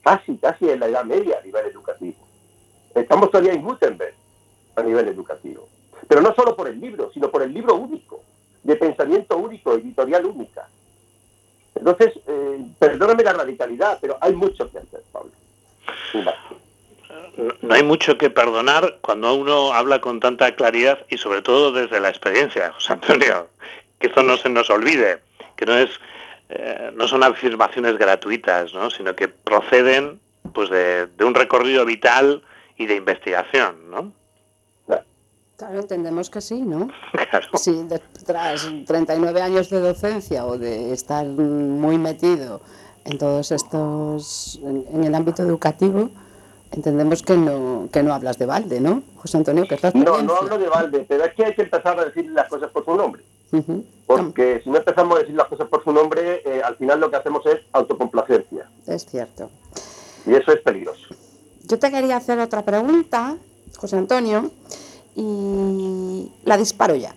[0.05, 2.19] casi, casi en la edad media a nivel educativo.
[2.95, 4.15] Estamos todavía en Gutenberg
[4.77, 5.69] a nivel educativo.
[6.07, 8.23] Pero no solo por el libro, sino por el libro único,
[8.63, 10.69] de pensamiento único, editorial única.
[11.77, 15.31] Entonces, eh, perdóname la radicalidad, pero hay mucho que hacer, Pablo.
[17.63, 22.01] No hay mucho que perdonar cuando uno habla con tanta claridad y sobre todo desde
[22.01, 23.49] la experiencia, José Antonio.
[23.99, 25.21] Que esto no se nos olvide,
[25.57, 25.91] que no es
[26.49, 28.89] eh, no son afirmaciones gratuitas, ¿no?
[28.91, 30.21] sino que proceden
[30.55, 32.43] pues de, de un recorrido vital
[32.77, 34.13] y de investigación, ¿no?
[35.57, 36.89] Claro, entendemos que sí, ¿no?
[37.31, 37.49] Claro.
[37.55, 37.87] Sí,
[38.27, 42.61] tras 39 años de docencia o de estar muy metido
[43.05, 46.11] en todos estos, en, el ámbito educativo,
[46.73, 49.65] entendemos que no, que no hablas de balde, ¿no, José Antonio?
[49.67, 52.49] Que no, no hablo de balde, pero es que hay que empezar a decir las
[52.49, 53.23] cosas por su nombre.
[54.07, 57.11] Porque si no empezamos a decir las cosas por su nombre, eh, al final lo
[57.11, 58.69] que hacemos es autocomplacencia.
[58.87, 59.51] Es cierto.
[60.27, 61.15] Y eso es peligroso.
[61.65, 63.37] Yo te quería hacer otra pregunta,
[63.77, 64.51] José Antonio,
[65.17, 67.15] y la disparo ya.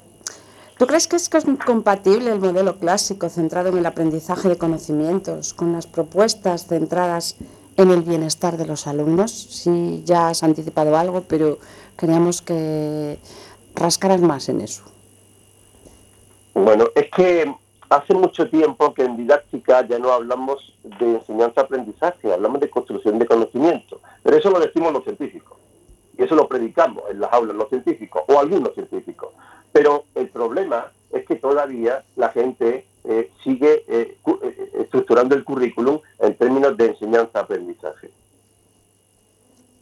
[0.77, 1.29] ¿Tú crees que es
[1.65, 7.35] compatible el modelo clásico centrado en el aprendizaje de conocimientos con las propuestas centradas
[7.75, 9.31] en el bienestar de los alumnos?
[9.31, 11.59] Sí, ya has anticipado algo, pero
[11.97, 13.19] queríamos que
[13.75, 14.83] rascaras más en eso.
[16.53, 17.53] Bueno, es que
[17.89, 23.25] hace mucho tiempo que en didáctica ya no hablamos de enseñanza-aprendizaje, hablamos de construcción de
[23.25, 25.58] conocimiento, pero eso lo decimos los científicos
[26.19, 29.29] y eso lo predicamos en las aulas los científicos o algunos científicos.
[29.71, 36.01] Pero el problema es que todavía la gente eh, sigue eh, eh, estructurando el currículum
[36.19, 38.11] en términos de enseñanza-aprendizaje.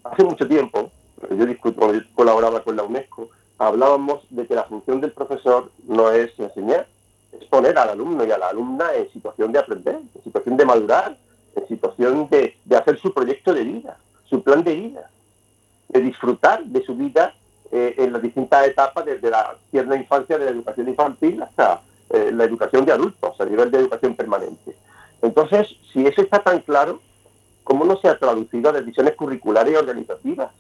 [0.03, 0.91] Hace mucho tiempo,
[1.31, 6.11] yo, discuto, yo colaboraba con la UNESCO, hablábamos de que la función del profesor no
[6.11, 6.87] es enseñar,
[7.31, 10.65] es poner al alumno y a la alumna en situación de aprender, en situación de
[10.65, 11.17] madurar,
[11.55, 13.97] en situación de, hacer su proyecto de vida,
[14.29, 15.09] su plan de vida,
[15.89, 17.33] de disfrutar de su vida
[17.71, 22.31] eh, en las distintas etapas, desde la tierna infancia de la educación infantil hasta eh,
[22.33, 24.75] la educación de adultos, a nivel de educación permanente.
[25.21, 27.01] Entonces, si eso está tan claro,
[27.63, 30.51] ¿cómo no se ha traducido a decisiones curriculares y organizativas?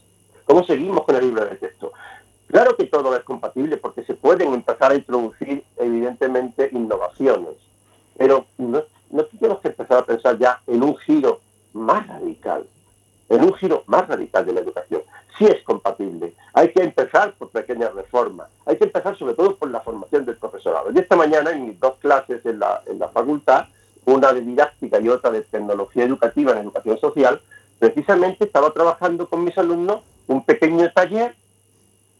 [0.45, 1.93] ¿Cómo seguimos con el libro de texto?
[2.47, 7.55] Claro que todo es compatible porque se pueden empezar a introducir evidentemente innovaciones,
[8.17, 8.83] pero no,
[9.39, 11.41] tenemos que empezar a pensar ya en un giro
[11.73, 12.65] más radical,
[13.29, 15.01] en un giro más radical de la educación.
[15.37, 16.33] Sí es compatible.
[16.53, 18.47] Hay que empezar por pequeñas reformas.
[18.65, 20.91] Hay que empezar sobre todo por la formación del profesorado.
[20.91, 23.65] Y esta mañana en mis dos clases en la, en la facultad,
[24.05, 27.41] una de didáctica y otra de tecnología educativa en educación social,
[27.77, 31.35] precisamente estaba trabajando con mis alumnos un pequeño taller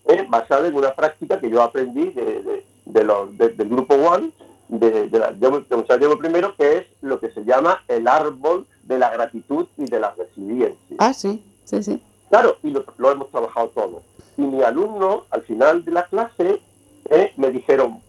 [0.06, 4.32] eh, basado en una práctica que yo aprendí de, del grupo One,
[4.70, 9.68] de, la llamo primero, que es lo que se llama el árbol de la gratitud
[9.88, 10.98] de la resiliencia.
[11.00, 12.02] Ah, sí, sí, sí.
[12.30, 14.04] Claro, y lo, hemos trabajado todo.
[14.38, 16.62] Y mi alumno, al final de la clase,
[17.10, 18.02] eh, me dijeron,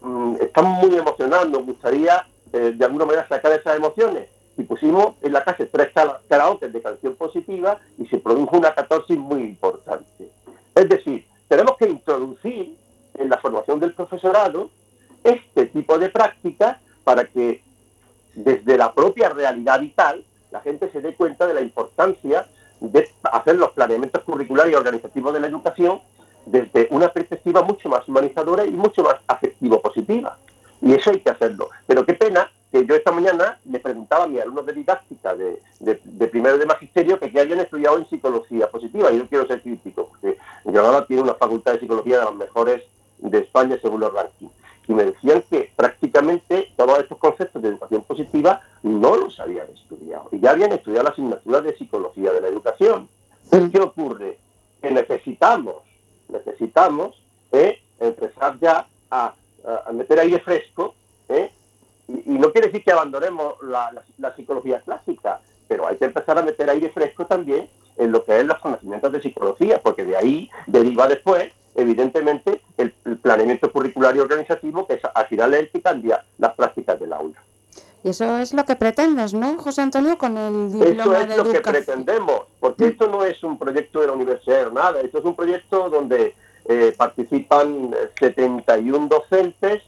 [0.00, 4.28] mm, estamos muy emocionados, nos gustaría eh, de alguna manera sacar esas emociones.
[4.56, 5.90] Y pusimos en la clase tres
[6.28, 10.30] karaoke de canción positiva y se produjo una catarsis muy importante.
[10.74, 12.76] Es decir, tenemos que introducir
[13.14, 14.70] en la formación del profesorado
[15.24, 17.62] este tipo de prácticas para que
[18.34, 22.46] desde la propia realidad vital la gente se dé cuenta de la importancia
[22.80, 26.00] de hacer los planeamientos curriculares y organizativos de la educación
[26.44, 30.38] desde una perspectiva mucho más humanizadora y mucho más afectivo positiva.
[30.80, 31.70] Y eso hay que hacerlo.
[31.86, 35.60] Pero qué pena que yo esta mañana le preguntaba a mis alumnos de didáctica de,
[35.80, 39.10] de, primero de magisterio que, que habían estudiado en psicología positiva.
[39.10, 42.82] Y yo quiero ser crítico, porque Granada tiene una facultad de psicología de las mejores
[43.18, 44.52] de España según los rankings.
[44.88, 50.28] Y me decían que prácticamente todos estos conceptos de educación positiva no los habían estudiado.
[50.30, 53.08] Y ya habían estudiado la asignatura de psicología de la educación.
[53.50, 54.38] ¿Qué ocurre?
[54.80, 55.76] Que necesitamos,
[56.28, 57.20] necesitamos
[57.52, 59.34] eh, empezar ya a,
[59.92, 60.94] meter aire fresco
[61.28, 61.50] ¿eh?
[62.06, 63.90] y, no quiere decir que abandonemos la,
[64.36, 68.44] psicología clásica, pero hay que empezar a meter aire fresco también en lo que es
[68.44, 74.86] los conocimientos de psicología, porque de ahí deriva después, evidentemente, el, planeamiento curricular y organizativo,
[74.86, 77.36] que es, al final es el que cambia las prácticas del aula.
[78.02, 81.52] Y eso es lo que pretendes, ¿no, José Antonio, con el diploma Eso es lo
[81.52, 82.88] que pretendemos, porque mm.
[82.88, 86.34] esto no es un proyecto de la universidad o nada, esto es un proyecto donde
[86.66, 89.82] eh, participan 71 docentes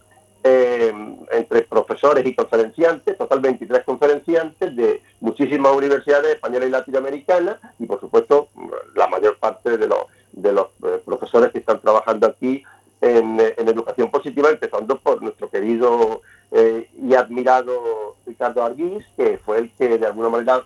[0.45, 0.93] eh,
[1.33, 8.01] entre profesores y conferenciantes, total 23 conferenciantes de muchísimas universidades españolas y latinoamericanas y por
[8.01, 8.49] supuesto
[8.95, 9.99] la mayor parte de los,
[10.33, 12.63] de los eh, profesores que están trabajando aquí
[13.01, 19.71] en, educación positiva, empezando por nuestro querido eh, y admirado Ricardo Arguís, que fue el
[19.73, 20.65] que de alguna manera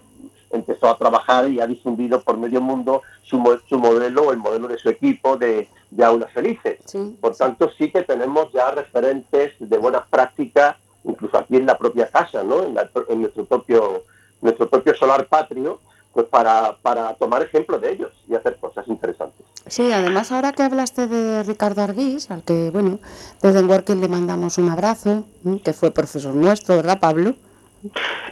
[0.51, 4.79] empezó a trabajar y ha difundido por medio mundo su, su modelo, el modelo de
[4.79, 6.79] su equipo de, de aulas felices.
[7.21, 12.09] por tanto, sí que tenemos ya referentes de buenas prácticas, incluso aquí en la propia
[12.09, 12.65] casa, ¿no?
[12.65, 12.75] en,
[13.21, 14.03] nuestro, propio,
[14.41, 15.81] nuestro propio solar patrio,
[16.13, 19.47] pues para, para tomar ejemplo de ellos y hacer cosas interesantes.
[19.67, 22.99] Sí, además ahora que hablaste de Ricardo Arguís, al que, bueno,
[23.41, 25.25] desde Working le mandamos un abrazo,
[25.65, 27.35] que fue profesor nuestro, ¿verdad, Pablo?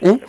[0.01, 0.19] ¿Eh?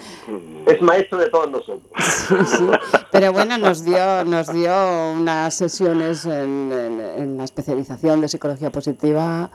[0.67, 1.91] Es maestro de todos nosotros.
[3.13, 9.51] Pero bueno, nos dio, nos dio unas sesiones en, la especialización de psicología positiva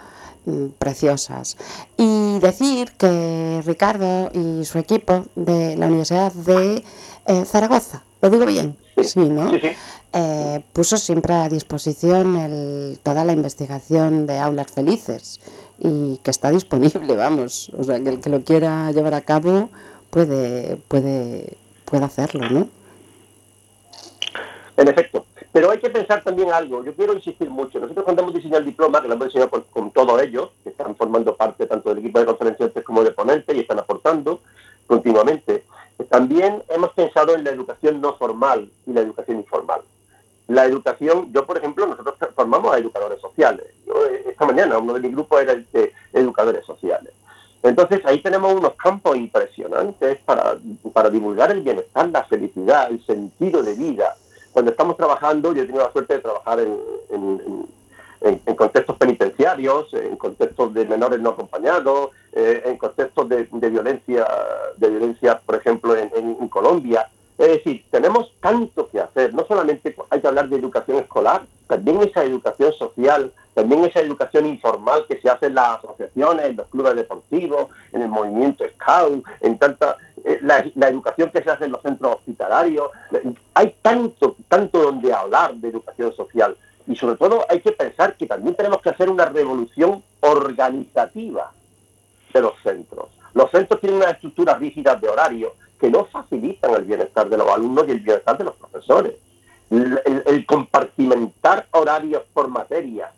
[0.77, 1.57] preciosas.
[1.97, 6.83] Y decir que Ricardo y su equipo de la Universidad de
[7.25, 8.77] eh, Zaragoza, ¿lo digo bien?
[9.03, 9.51] Sí, ¿no?
[10.13, 15.39] Eh, puso siempre a disposición toda la investigación de aulas felices
[15.79, 17.71] y que está disponible, vamos.
[17.77, 19.69] O sea, que el que lo quiera llevar a cabo
[20.09, 22.69] puede, puede, puede hacerlo, ¿no?
[24.77, 25.26] En efecto.
[25.51, 26.83] Pero hay que pensar también algo.
[26.83, 27.79] Yo quiero insistir mucho.
[27.79, 30.95] Nosotros cuando hemos diseñado el diploma, que lo hemos diseñado con, todos ellos, que están
[30.95, 34.41] formando parte tanto del equipo de conferenciantes como de ponentes y están aportando
[34.85, 35.63] continuamente,
[36.09, 39.81] también hemos pensado en la educación no formal y la educación informal
[40.47, 43.65] la educación, yo por ejemplo, nosotros formamos a educadores sociales.
[43.85, 47.13] Eh, esta mañana uno de mis grupos era el de educadores sociales.
[47.63, 50.57] Entonces ahí tenemos unos campos impresionantes para,
[50.93, 54.15] para divulgar el bienestar, la felicidad, el sentido de vida.
[54.57, 60.73] Cuando estamos trabajando, yo he tenido la suerte de trabajar en, contextos penitenciarios, en contextos
[60.73, 64.27] de menores no acompañados, eh, en contextos de, de, violencia,
[64.77, 67.07] de violencia, por ejemplo, en Colombia.
[67.37, 72.01] Es decir, tenemos tanto que hacer, no solamente hay que hablar de educación escolar, también
[72.01, 76.67] esa educación social, también esa educación informal que se hace en las asociaciones, en los
[76.67, 81.71] clubes deportivos, en el movimiento Scout, en tanta eh, la, educación que se hace en
[81.71, 82.89] los centros hospitalarios.
[83.57, 86.55] Hay tanto, tanto donde hablar de educación social.
[86.85, 91.51] Y sobre todo hay que pensar que también tenemos que hacer una revolución organizativa
[92.31, 93.07] de los centros.
[93.33, 97.49] Los centros tienen unas estructuras rígidas de horario, que no facilitan el bienestar de los
[97.49, 99.15] alumnos y el bienestar de los profesores.
[99.71, 103.11] El, compartimentar horarios por materia,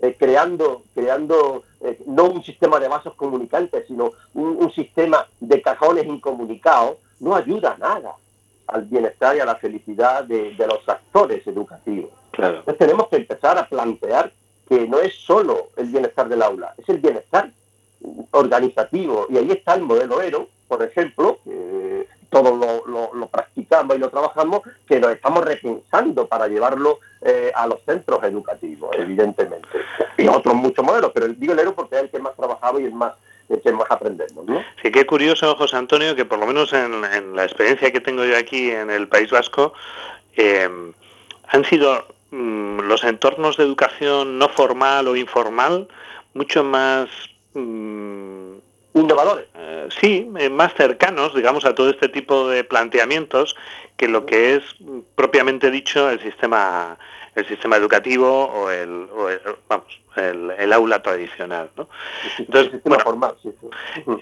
[0.00, 6.04] eh, creando, creando eh, no un sistema de vasos comunicantes, sino un, sistema de cajones
[6.04, 8.14] incomunicados, no ayuda a nada
[8.66, 12.10] al bienestar y a la felicidad de, los actores educativos.
[12.32, 14.32] Entonces tenemos que empezar a plantear
[14.68, 17.50] que no es solo el bienestar del aula, es el bienestar
[18.32, 19.26] organizativo.
[19.30, 21.38] Y ahí está el modelo ERO, por ejemplo,
[22.30, 27.80] todos lo, practicamos y lo trabajamos, que lo estamos repensando para llevarlo eh, a los
[27.82, 29.68] centros educativos, evidentemente.
[30.16, 32.86] Y otros muchos modelos, pero digo el ERO porque es el que más trabajamos y
[32.86, 34.44] es más el que más aprendemos.
[34.44, 34.62] ¿no?
[34.82, 38.36] Sí, qué curioso, José Antonio, que por lo menos en, la experiencia que tengo yo
[38.36, 39.72] aquí en el País Vasco,
[40.36, 40.68] eh,
[41.48, 45.88] han sido mm, los entornos de educación no formal o informal
[46.34, 47.08] mucho más
[47.54, 48.54] mm,
[48.94, 49.46] innovadores.
[49.54, 53.56] Eh, sí, eh, más cercanos, digamos, a todo este tipo de planteamientos
[53.96, 54.62] que lo que es
[55.14, 56.98] propiamente dicho el sistema
[57.36, 59.08] el sistema educativo o el,
[59.68, 61.88] vamos el, aula tradicional ¿no?
[62.38, 63.36] entonces bueno, formal,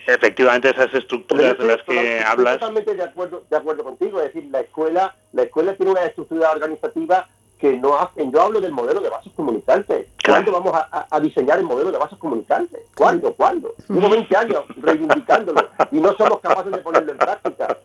[0.06, 4.50] efectivamente esas estructuras de las que hablas totalmente de acuerdo de acuerdo contigo es decir
[4.50, 7.28] la escuela la escuela tiene una estructura organizativa
[7.64, 8.30] que no hacen.
[8.30, 10.06] Yo hablo del modelo de bases comunicantes.
[10.22, 12.80] ¿Cuándo vamos a, diseñar el modelo de bases comunicantes?
[12.94, 13.32] ¿Cuándo?
[13.32, 13.74] ¿Cuándo?
[13.88, 17.78] Llevo 20 años reivindicándolo y no somos capaces de ponerlo en práctica.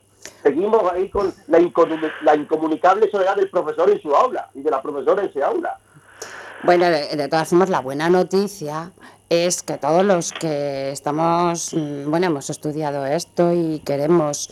[0.49, 1.59] Seguimos ahí con la,
[2.35, 5.77] incomunicable soledad del profesor en su aula y de la profesora en su aula.
[6.63, 8.91] Bueno, de, todas formas, la buena noticia
[9.29, 14.51] es que todos los que estamos, mm, bueno, hemos estudiado esto y queremos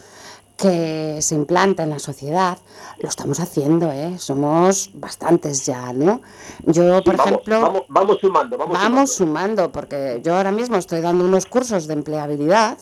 [0.55, 2.59] que se implanta en la sociedad,
[2.99, 4.19] lo estamos haciendo, ¿eh?
[4.19, 6.21] Somos bastantes ya, ¿no?
[6.63, 7.85] Yo, por ejemplo...
[7.89, 9.71] Vamos, sumando, vamos, sumando.
[9.71, 12.77] porque yo ahora mismo estoy dando unos cursos de empleabilidad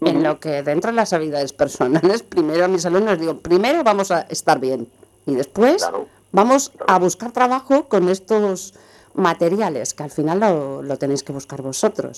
[0.00, 4.10] en lo que dentro de las habilidades personales, primero a mis alumnos digo, primero vamos
[4.10, 4.88] a estar bien
[5.26, 5.88] y después
[6.32, 8.74] vamos a buscar trabajo con estos
[9.14, 12.16] materiales, que al final lo, tenéis que buscar vosotros.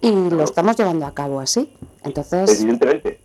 [0.00, 1.72] Y lo estamos llevando a cabo así.
[2.04, 3.20] Entonces, Evidentemente.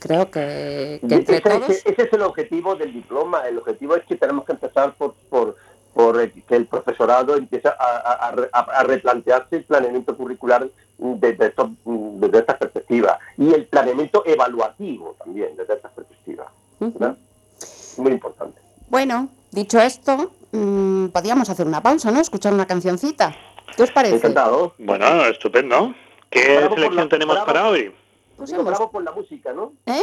[0.00, 3.46] creo que, ese, es el objetivo del diploma.
[3.48, 5.56] El objetivo es que tenemos que empezar por, por,
[5.94, 11.54] por que el profesorado empiece a, a, replantearse el planeamiento curricular desde,
[11.84, 13.18] desde, esta perspectiva.
[13.36, 16.50] Y el planeamiento evaluativo también desde esta perspectiva.
[16.78, 18.60] Muy importante.
[18.88, 22.20] Bueno, dicho esto, mmm, podríamos hacer una pausa, ¿no?
[22.20, 23.34] Escuchar una cancioncita.
[23.76, 24.16] ¿Qué os parece?
[24.16, 24.74] Encantado.
[24.78, 25.94] Bueno, estupendo.
[26.30, 27.92] ¿Qué selección tenemos para hoy?
[28.36, 28.66] Pues hemos...
[28.66, 29.72] Bravo por la música, ¿no?
[29.86, 30.02] ¿Eh?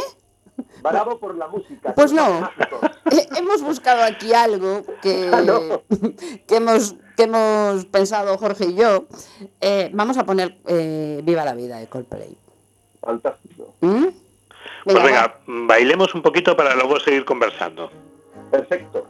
[0.82, 1.94] Bravo por la música.
[1.94, 2.50] Pues no.
[3.36, 5.80] Hemos buscado aquí algo que, ah,
[6.46, 9.04] que, hemos, que hemos pensado Jorge y yo.
[9.60, 12.36] Eh, vamos a poner eh, Viva la vida de Coldplay.
[13.00, 13.74] Fantástico.
[13.80, 14.06] ¿Mm?
[14.84, 17.90] pues venga, bailemos un poquito para luego seguir conversando.
[18.50, 19.06] Perfecto.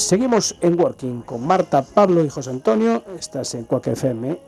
[0.00, 3.04] Seguimos en Working con Marta, Pablo y José Antonio.
[3.18, 4.38] Estás en Cuac FM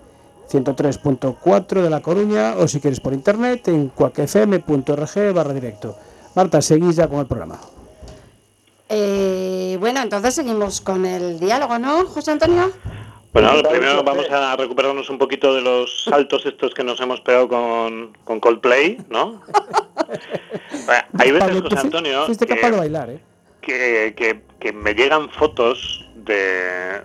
[0.51, 5.97] 103.4 de La Coruña o si quieres por internet en cuacfm.org barra directo.
[6.35, 7.61] Marta, seguís ya con el programa.
[8.89, 12.71] Eh, bueno, entonces seguimos con el diálogo, ¿no, José Antonio?
[13.33, 17.49] Bueno, primero vamos a recuperarnos un poquito de los saltos estos que nos hemos pegado
[17.49, 19.41] con, con Coldplay, ¿no?
[21.19, 22.27] Hay veces, José Antonio...
[22.27, 23.21] Fuiste capaz de bailar, ¿eh?
[23.63, 27.03] que, que, me llegan fotos de,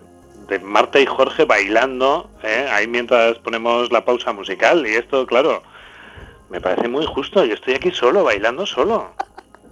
[0.47, 2.67] de Marta y Jorge bailando ¿eh?
[2.71, 4.85] ahí mientras ponemos la pausa musical.
[4.87, 5.63] Y esto, claro,
[6.49, 7.43] me parece muy justo.
[7.43, 9.11] Yo estoy aquí solo, bailando solo.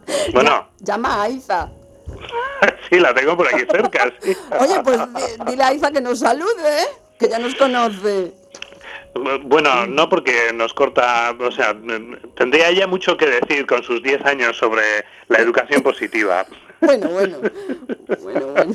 [0.33, 0.67] Bueno.
[0.81, 1.67] llama a Aiza.
[2.89, 4.11] sí, la tengo por aquí cerca.
[4.59, 4.99] Oye, pues
[5.47, 6.88] dile a Aiza que nos salude, ¿eh?
[7.17, 8.33] que ya nos conoce.
[9.43, 11.73] Bueno, no porque nos corta, o sea,
[12.36, 14.83] tendría ella mucho que decir con sus 10 años sobre
[15.29, 16.45] la educación positiva.
[16.86, 17.38] Bueno, bueno.
[18.21, 18.73] Bueno, bueno.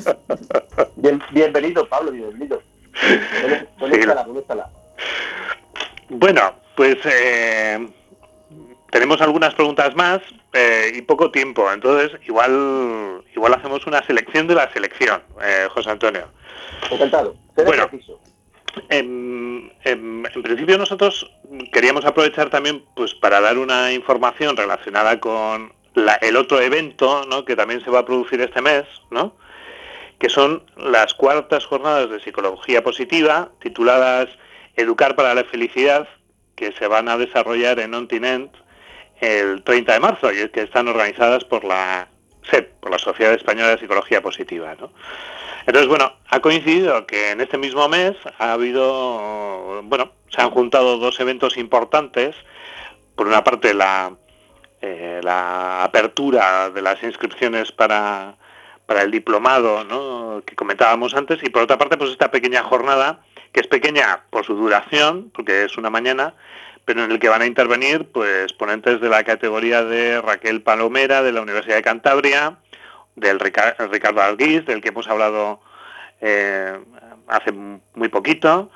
[0.95, 2.61] Bien, bienvenido, Pablo, bienvenido.
[6.09, 7.87] Bueno, pues eh,
[8.91, 10.21] tenemos algunas preguntas más
[10.53, 15.89] eh, y poco tiempo, entonces igual igual hacemos una selección de la selección, eh, José
[15.89, 16.27] Antonio.
[16.89, 17.35] Encantado.
[17.55, 17.89] Bueno,
[18.89, 21.29] en, en, principio nosotros
[21.71, 25.73] queríamos aprovechar también pues para dar una información relacionada con
[26.21, 29.35] el otro evento que también se va a producir este mes, ¿no?
[30.21, 34.29] que son las cuartas jornadas de psicología positiva tituladas
[34.75, 36.07] Educar para la Felicidad,
[36.55, 38.53] que se van a desarrollar en Ontinent
[39.19, 42.07] el 30 de marzo y que están organizadas por la
[42.49, 44.75] SEP, por la Sociedad Española de Psicología Positiva.
[44.79, 44.91] ¿no?
[45.65, 50.97] Entonces, bueno, ha coincidido que en este mismo mes ha habido, bueno, se han juntado
[50.97, 52.35] dos eventos importantes.
[53.15, 54.15] Por una parte, la,
[54.81, 58.35] eh, la apertura de las inscripciones para,
[58.85, 60.41] para el diplomado ¿no?
[60.45, 63.19] que comentábamos antes y por otra parte, pues esta pequeña jornada,
[63.51, 66.33] que es pequeña por su duración, porque es una mañana,
[66.85, 71.21] pero en el que van a intervenir pues ponentes de la categoría de Raquel Palomera
[71.21, 72.57] de la Universidad de Cantabria,
[73.15, 75.61] del Ricardo Alguís, del que hemos hablado
[76.21, 76.79] eh,
[77.27, 78.71] hace muy poquito,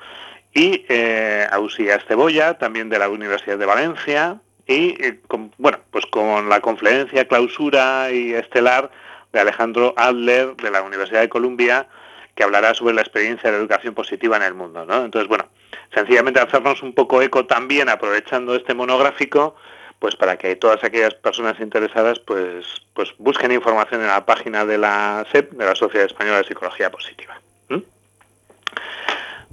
[0.54, 6.06] y eh, Ausía Cebolla, también de la Universidad de Valencia, y eh, con, bueno, pues
[6.06, 8.90] con la conferencia clausura y estelar
[9.32, 11.88] de Alejandro Adler de la Universidad de Columbia,
[12.34, 14.84] que hablará sobre la experiencia de la educación positiva en el mundo.
[14.84, 15.04] ¿no?
[15.04, 15.46] Entonces, bueno,
[15.94, 19.56] sencillamente hacernos un poco eco también, aprovechando este monográfico,
[19.98, 24.78] pues para que todas aquellas personas interesadas pues, pues busquen información en la página de
[24.78, 27.40] la SEP, de la Sociedad Española de Psicología Positiva.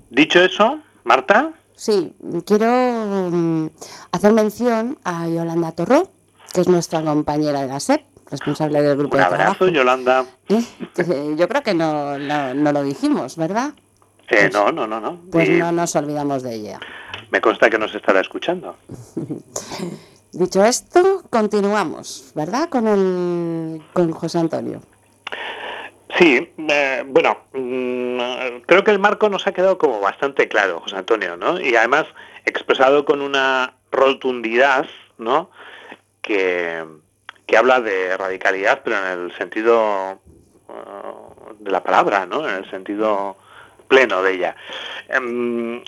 [0.09, 1.53] Dicho eso, Marta.
[1.83, 2.15] Sí,
[2.45, 3.67] quiero mm,
[4.13, 6.07] hacer mención a Yolanda Torró,
[6.53, 7.99] que es nuestra compañera de la SEP,
[8.31, 9.67] responsable del grupo Un de trabajo.
[9.67, 10.25] Yolanda.
[10.47, 10.63] ¿Eh?
[11.35, 13.73] Yo creo que no, no, lo dijimos, ¿verdad?
[14.29, 15.19] Eh, no, no, no, no.
[15.29, 16.79] Pues no nos olvidamos de ella.
[17.31, 18.77] Me consta que nos estará escuchando.
[20.31, 22.69] Dicho esto, continuamos, ¿verdad?
[22.69, 24.79] Con el con José Antonio.
[26.17, 30.97] Sí, eh, bueno, mm, creo que el marco nos ha quedado como bastante claro, José
[30.97, 31.59] Antonio, ¿no?
[31.59, 32.05] Y además
[32.45, 34.85] expresado con una rotundidad,
[35.17, 35.49] ¿no?
[36.21, 36.83] Que,
[37.47, 40.19] que habla de radicalidad, pero en el sentido
[40.67, 42.47] uh, de la palabra, ¿no?
[42.47, 43.35] En el sentido
[43.87, 44.55] pleno de ella.
[45.09, 45.83] Em,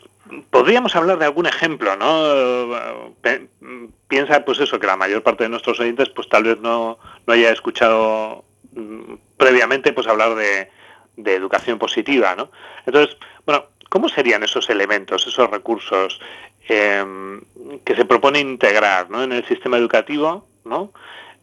[0.50, 3.14] podríamos hablar de algún ejemplo, ¿no?
[4.08, 6.98] Piensa, pues eso, que la mayor parte de nuestros oyentes, pues tal vez no,
[7.28, 8.45] no haya escuchado
[9.38, 10.70] previamente, pues hablar de,
[11.18, 12.52] educación positiva, ¿no?
[12.86, 16.20] Entonces, bueno, ¿cómo serían esos elementos, esos recursos
[16.68, 17.42] em,
[17.86, 19.24] que se propone integrar ¿no?
[19.24, 20.92] en el sistema educativo, ¿no?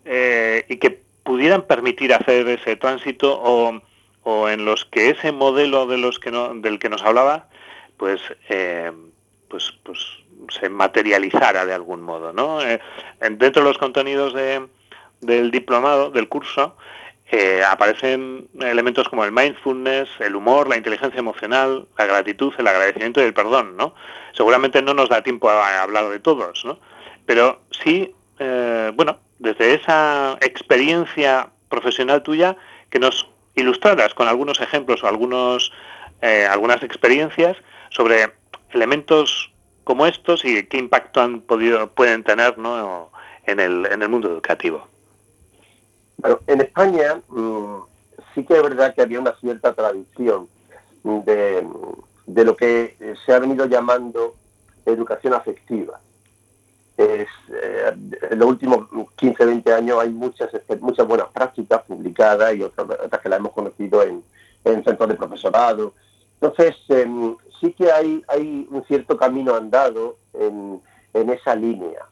[0.05, 3.81] Eh, y que pudieran permitir hacer ese tránsito o,
[4.25, 7.49] o, en los que ese modelo de los que no, del que nos hablaba
[7.97, 8.91] pues, eh,
[9.49, 9.99] pues, pues
[10.49, 12.33] se materializara de algún modo.
[12.33, 12.61] ¿no?
[12.61, 12.81] Eh,
[13.21, 14.67] dentro de los contenidos de,
[15.21, 16.77] del diplomado, del curso,
[17.67, 23.25] aparecen elementos como el mindfulness, el humor, la inteligencia emocional, la gratitud, el agradecimiento y
[23.25, 23.77] el perdón.
[23.77, 23.95] ¿no?
[24.33, 26.79] Seguramente no nos da tiempo a hablar de todos, ¿no?
[27.25, 28.15] pero sí,
[28.95, 32.57] bueno, desde esa experiencia profesional tuya,
[32.91, 35.73] que nos ilustraras con algunos ejemplos o algunos,
[36.21, 37.57] eh, algunas experiencias
[37.91, 38.33] sobre
[38.73, 39.51] elementos
[39.85, 43.11] como estos y qué impacto han podido, pueden tener ¿no?
[43.47, 44.87] en, el, en el mundo educativo.
[46.23, 47.77] Bueno, en España mm,
[48.35, 50.49] sí que es verdad que había una cierta tradición
[51.05, 51.67] de,
[52.27, 52.97] de lo que
[53.27, 54.35] se ha venido llamando
[54.87, 56.01] educación afectiva
[56.97, 57.93] es, eh,
[58.31, 62.87] en los últimos 15, 20 años hay muchas, este, muchas buenas prácticas publicadas y otras,
[63.23, 64.23] que las hemos conocido en,
[64.65, 65.95] en centros de profesorado.
[66.41, 70.81] Entonces, em, sí que hay, hay un cierto camino andado en,
[71.15, 72.05] en esa línea.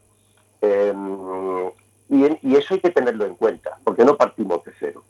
[0.61, 1.71] Em,
[2.11, 5.05] y, eso hay que tenerlo en cuenta, porque no partimos de cero.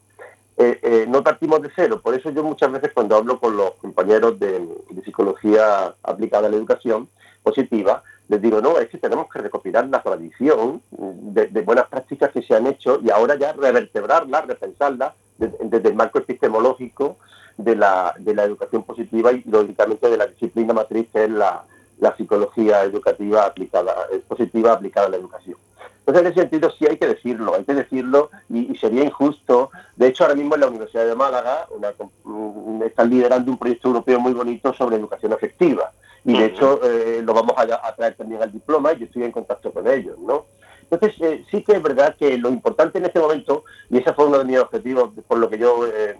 [0.58, 3.72] Eh, eh, no partimos de cero, por eso yo muchas veces cuando hablo con los
[3.76, 4.62] compañeros de,
[5.04, 7.08] psicología aplicada a la educación
[7.42, 12.42] positiva, les digo, no, es que tenemos que recopilar la tradición de, buenas prácticas que
[12.42, 17.16] se han hecho y ahora ya revertebrarla, repensarla desde, el marco epistemológico
[17.56, 21.64] de la, de la educación positiva y lógicamente de la disciplina matriz que es la,
[22.16, 25.56] psicología educativa aplicada, eh, positiva aplicada a la educación.
[26.00, 29.70] Entonces, en ese sentido, sí hay que decirlo, hay que decirlo y, sería injusto.
[29.96, 31.68] De hecho, ahora mismo en la Universidad de Málaga
[32.84, 35.92] están liderando un proyecto europeo muy bonito sobre educación afectiva
[36.24, 39.32] y de hecho eh, lo vamos a, traer también al diploma y yo estoy en
[39.32, 40.46] contacto con ellos, ¿no?
[40.90, 44.26] Entonces, eh, sí que es verdad que lo importante en este momento, y ese fue
[44.26, 46.16] uno de mis objetivos, por lo que yo eh,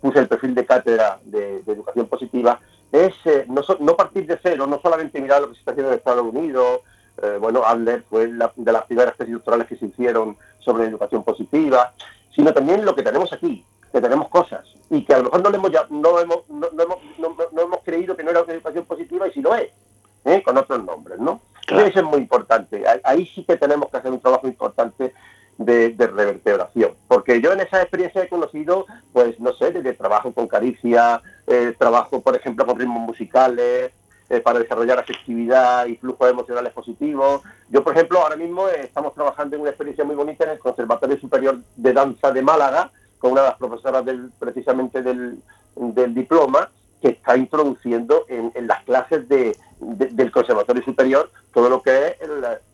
[0.00, 3.14] puse el perfil de cátedra de, educación positiva, es
[3.48, 6.80] no, partir de cero, no solamente mirar lo que se está haciendo en Estados Unidos,
[7.40, 11.92] bueno, Adler fue la, de las primeras tesis doctorales que se hicieron sobre educación positiva,
[12.34, 15.50] sino también lo que tenemos aquí, que tenemos cosas y que a lo mejor no,
[15.50, 16.98] le hemos, no, hemos, no, hemos,
[17.52, 19.70] no, hemos creído que no era una educación positiva y si lo es,
[20.44, 21.40] con otros nombres, ¿no?
[21.68, 22.84] Eso es muy importante.
[23.04, 25.14] Ahí sí que tenemos que hacer un trabajo importante
[25.58, 26.92] de, revertebración.
[27.08, 31.74] Porque yo en esa experiencia he conocido, pues no sé, desde trabajo con caricia, eh,
[31.78, 33.92] trabajo, por ejemplo, con ritmos musicales,
[34.30, 37.42] eh, para desarrollar afectividad y flujos emocionales positivos.
[37.68, 40.58] Yo, por ejemplo, ahora mismo eh, estamos trabajando en una experiencia muy bonita en el
[40.58, 45.38] Conservatorio Superior de Danza de Málaga, con una de las profesoras del, precisamente del,
[45.76, 46.70] del diploma,
[47.04, 52.16] que está introduciendo en, las clases de, del Conservatorio Superior todo lo que es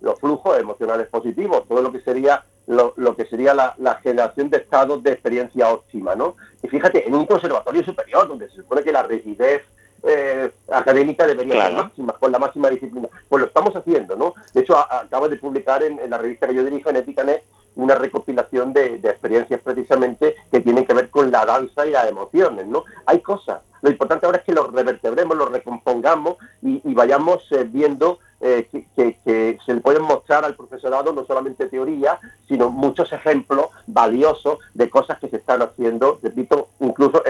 [0.00, 5.02] los flujos emocionales positivos, todo lo que sería lo, que sería la, generación de estados
[5.02, 6.36] de experiencia óptima, ¿no?
[6.62, 9.62] Y fíjate, en un conservatorio superior, donde se supone que la rigidez
[10.02, 13.08] eh, académica debería ser máxima, con la máxima disciplina.
[13.28, 14.34] Pues lo estamos haciendo, ¿no?
[14.52, 17.44] De hecho, acabo de publicar en, la revista que yo dirijo, en EticaNet,
[17.76, 22.66] una recopilación de, experiencias precisamente que tienen que ver con la danza y las emociones,
[22.66, 22.84] ¿no?
[23.06, 23.62] Hay cosas.
[23.82, 29.58] Lo importante ahora es que los revertebremos, los recompongamos y, vayamos eh, viendo eh, que,
[29.64, 32.18] se le pueden mostrar al profesorado no solamente teoría,
[32.48, 37.22] sino muchos ejemplos valiosos de cosas que se están haciendo, repito, incluso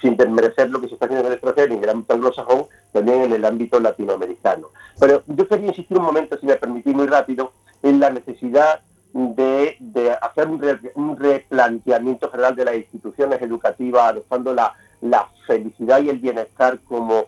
[0.00, 3.22] sin desmerecer lo que se está haciendo en el extranjero, en el ámbito anglosajón, también
[3.22, 4.68] en el ámbito latinoamericano.
[4.98, 7.52] Pero yo quería insistir un momento, si me permitís muy rápido,
[7.82, 8.80] en la necesidad
[9.12, 14.74] de, hacer un, replanteamiento general de las instituciones educativas, adoptando la,
[15.46, 17.26] felicidad y el bienestar como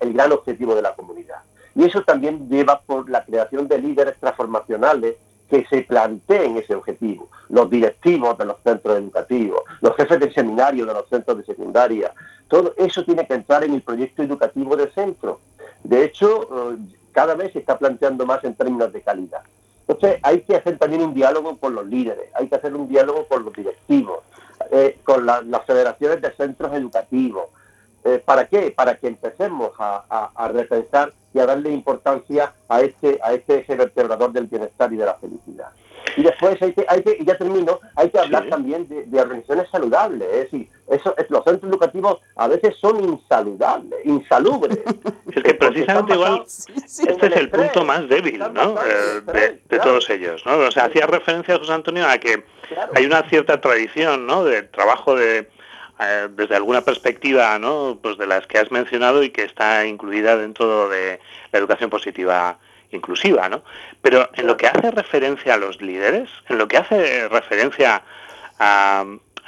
[0.00, 1.38] el gran objetivo de la comunidad.
[1.74, 5.16] Y eso también lleva por la creación de líderes transformacionales
[5.48, 10.86] que se planteen ese objetivo, los directivos de los centros educativos, los jefes de seminario
[10.86, 12.12] de los centros de secundaria,
[12.48, 15.40] todo eso tiene que entrar en el proyecto educativo del centro.
[15.84, 16.76] De hecho, eh,
[17.12, 19.42] cada vez se está planteando más en términos de calidad.
[19.86, 23.26] Entonces hay que hacer también un diálogo con los líderes, hay que hacer un diálogo
[23.26, 24.20] con los directivos,
[24.70, 27.46] eh, con las federaciones de centros educativos.
[28.04, 28.70] Eh, ¿Para qué?
[28.70, 34.32] Para que empecemos a, repensar y a darle importancia a este, a este eje vertebrador
[34.32, 35.68] del bienestar y de la felicidad.
[36.16, 39.70] Y después hay que, hay que y ya termino, hay que hablar también de, organizaciones
[39.70, 40.28] saludables.
[40.28, 44.78] Es decir, eso, los centros educativos a veces son insaludables, insalubres.
[45.34, 48.74] Es que precisamente igual este es el punto más débil ¿no?
[48.82, 50.44] Eh, de, todos ellos.
[50.44, 50.58] ¿no?
[50.58, 52.44] O sea, hacía referencia José Antonio a que
[52.94, 54.44] hay una cierta tradición ¿no?
[54.44, 55.48] de trabajo de
[56.00, 57.98] eh, desde alguna perspectiva ¿no?
[58.02, 61.20] pues de las que has mencionado y que está incluida dentro de
[61.52, 62.58] la educación positiva
[62.92, 63.62] inclusiva, ¿no?
[64.00, 68.02] Pero en lo que hace referencia a los líderes, en lo que hace referencia
[68.58, 69.04] a,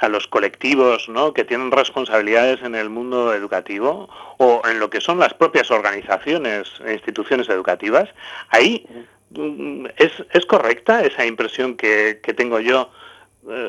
[0.09, 1.33] los colectivos ¿no?
[1.33, 6.69] que tienen responsabilidades en el mundo educativo o en lo que son las propias organizaciones
[6.85, 8.09] e instituciones educativas,
[8.49, 8.85] ahí
[9.31, 12.91] mm, es, es correcta esa impresión que, que tengo yo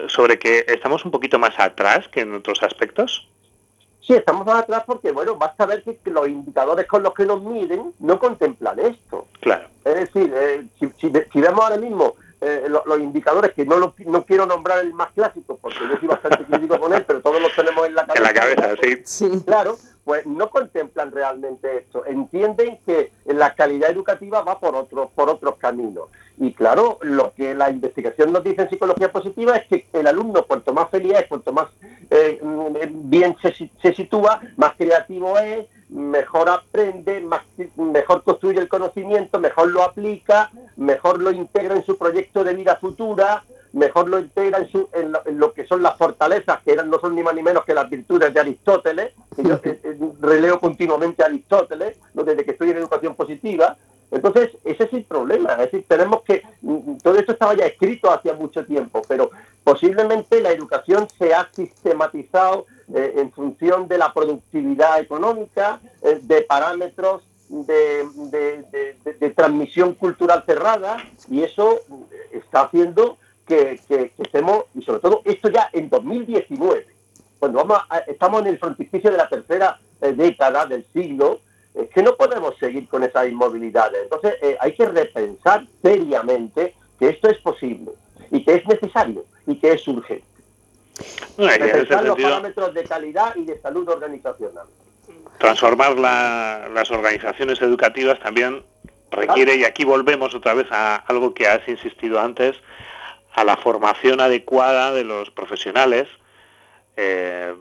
[0.08, 3.28] sobre que estamos un poquito más atrás que en otros aspectos.
[4.06, 7.42] Sí, estamos más atrás porque, bueno, basta ver que, los indicadores con los que nos
[7.42, 9.26] miden no contemplan esto.
[9.40, 9.68] Claro.
[9.84, 14.80] Es decir, eh, si, vemos ahora mismo eh, los indicadores, que no, no quiero nombrar
[14.80, 17.94] el más clásico, porque yo soy bastante crítico con él, pero todos los tenemos en
[17.94, 18.28] la cabeza.
[18.28, 19.02] En la cabeza, sí.
[19.04, 19.42] sí.
[19.46, 22.06] Claro, pues no contemplan realmente esto.
[22.06, 26.08] Entienden que la calidad educativa va por otros, por otros caminos.
[26.38, 30.44] Y claro, lo que la investigación nos dice en psicología positiva es que el alumno,
[30.44, 31.68] cuanto más feliz es, cuanto más
[32.10, 32.40] eh,
[32.92, 37.42] bien se, sitúa, más creativo es, mejor aprende, más,
[37.76, 42.76] mejor construye el conocimiento, mejor lo aplica, mejor lo integra en su proyecto de vida
[42.76, 47.22] futura, mejor lo integra en, lo, que son las fortalezas, que eran, no son ni
[47.22, 51.26] más ni menos que las virtudes de Aristóteles, que yo eh, eh, releo continuamente a
[51.26, 53.76] Aristóteles, desde que estoy en educación positiva,
[54.10, 55.52] entonces, ese es el problema.
[55.52, 56.42] Es decir, tenemos que.
[56.62, 59.30] Mm, todo esto estaba ya escrito hace mucho tiempo, pero
[59.64, 66.42] posiblemente la educación se ha sistematizado eh, en función de la productividad económica, eh, de
[66.42, 70.96] parámetros de, transmisión cultural cerrada,
[71.30, 71.80] y eso
[72.32, 73.80] está haciendo que,
[74.18, 76.86] estemos, y sobre todo esto ya en 2019,
[77.38, 81.40] cuando vamos estamos en el frontispicio de la tercera eh, década del siglo,
[81.74, 84.04] es que no podemos seguir con esas inmovilidades.
[84.04, 87.92] Entonces eh, hay que repensar seriamente que esto es posible
[88.30, 90.24] y que es necesario y que es urgente.
[91.36, 94.66] Repensar los parámetros de calidad y de salud organizacional.
[95.38, 98.64] Transformar las organizaciones educativas también
[99.10, 102.56] requiere, y aquí volvemos otra vez a algo que has insistido antes,
[103.34, 106.08] a la formación adecuada de los profesionales,
[106.96, 107.54] eh,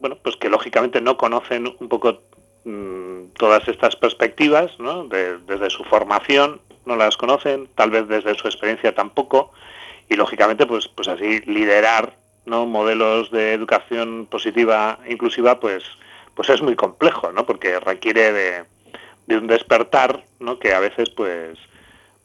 [0.00, 2.22] bueno, pues que lógicamente no conocen un poco
[2.64, 5.04] mm, todas estas perspectivas, ¿no?
[5.04, 9.52] desde su formación no las conocen, tal vez desde su experiencia tampoco,
[10.08, 12.16] y lógicamente pues, pues así liderar
[12.46, 12.66] ¿no?
[12.66, 15.84] modelos de educación positiva inclusiva pues,
[16.34, 17.44] pues es muy complejo, ¿no?
[17.44, 18.64] porque requiere de,
[19.26, 20.58] de un despertar ¿no?
[20.58, 21.58] que a veces pues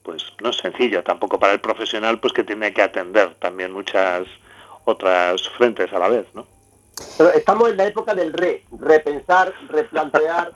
[0.04, 4.28] pues no es sencillo tampoco para el profesional pues que tiene que atender también muchas
[4.86, 6.48] otras frentes a la vez, ¿no?
[7.18, 10.52] Pero estamos en la época del re, repensar, replantear,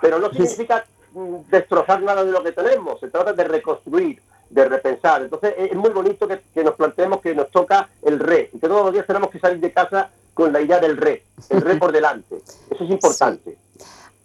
[0.00, 4.20] pero no significa mm, destrozar nada de lo que tenemos, se trata de reconstruir,
[4.50, 5.22] de repensar.
[5.22, 8.84] Entonces es muy bonito que, nos planteemos que nos toca el re y que todos
[8.84, 11.92] los días tenemos que salir de casa con la idea del re, el re por
[11.92, 12.36] delante.
[12.70, 13.56] Eso es importante.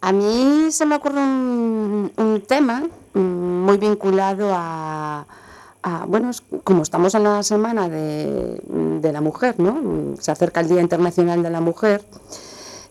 [0.00, 2.82] A mí se me ocurre un, tema
[3.14, 5.26] mm, muy vinculado a,
[6.06, 6.30] bueno,
[6.62, 10.16] como estamos en la semana de, la mujer, ¿no?
[10.18, 12.04] Se acerca el Día Internacional de la Mujer.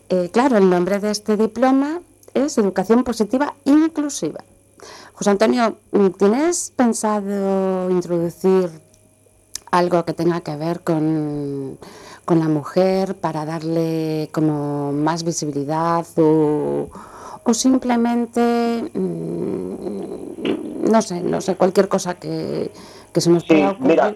[0.08, 2.00] Eh, claro, el nombre de este diploma
[2.34, 4.40] es Educación Positiva Inclusiva.
[5.14, 5.78] José Antonio,
[6.18, 8.70] ¿tienes pensado introducir
[9.70, 11.78] algo que tenga que ver con
[12.24, 16.88] con la mujer para darle como más visibilidad o,
[17.52, 22.70] simplemente mm, no sé, no sé, cualquier cosa que,
[23.14, 23.88] se nos pueda ocurrir.
[23.88, 24.14] Mira,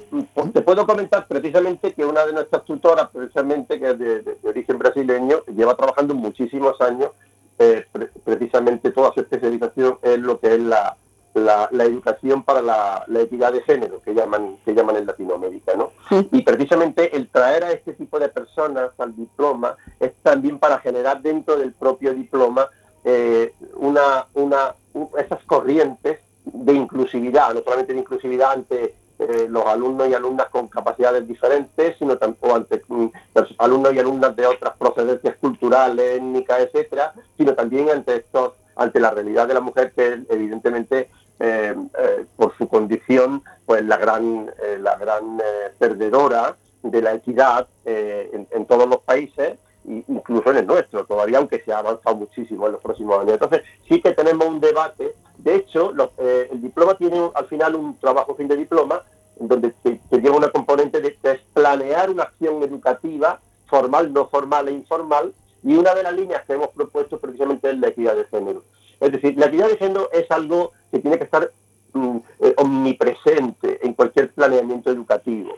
[0.53, 5.45] te puedo comentar precisamente que una de nuestras tutoras, precisamente que es de, origen brasileño,
[5.55, 7.11] lleva trabajando muchísimos años,
[7.59, 7.87] eh,
[8.25, 10.97] precisamente toda su especialización en lo que es la,
[11.35, 15.73] la, educación para la, equidad de género, que llaman, que llaman en Latinoamérica.
[15.75, 15.93] ¿no?
[16.33, 21.23] Y precisamente el traer a este tipo de personas al diploma es también para generar
[21.23, 22.69] dentro del propio diploma
[23.05, 24.75] eh, una, una,
[25.19, 30.69] esas corrientes de inclusividad, no solamente de inclusividad ante eh, los alumnos y alumnas con
[30.69, 36.61] capacidades diferentes, sino tampoco ante mm, los alumnos y alumnas de otras procedencias culturales, étnicas,
[36.61, 41.11] etcétera, sino también ante estos ante la realidad de la mujer que evidentemente
[41.41, 45.43] eh, eh, por su condición, pues la gran, la gran
[45.81, 51.73] perdedora de la equidad en, todos los países, incluso en el nuestro, todavía aunque se
[51.73, 53.33] ha avanzado muchísimo en los próximos años.
[53.33, 55.13] Entonces, sí que tenemos un debate.
[55.49, 59.03] De hecho, el diploma tiene al final un trabajo fin de diploma,
[59.41, 61.17] donde se, lleva una componente de,
[61.55, 65.33] planear una acción educativa, formal, no formal e informal,
[65.63, 68.63] y una de las líneas que hemos propuesto precisamente es la equidad de género.
[69.01, 71.51] Es decir, la equidad de género es algo que tiene que estar
[71.95, 75.55] mm, eh, omnipresente en cualquier planeamiento educativo.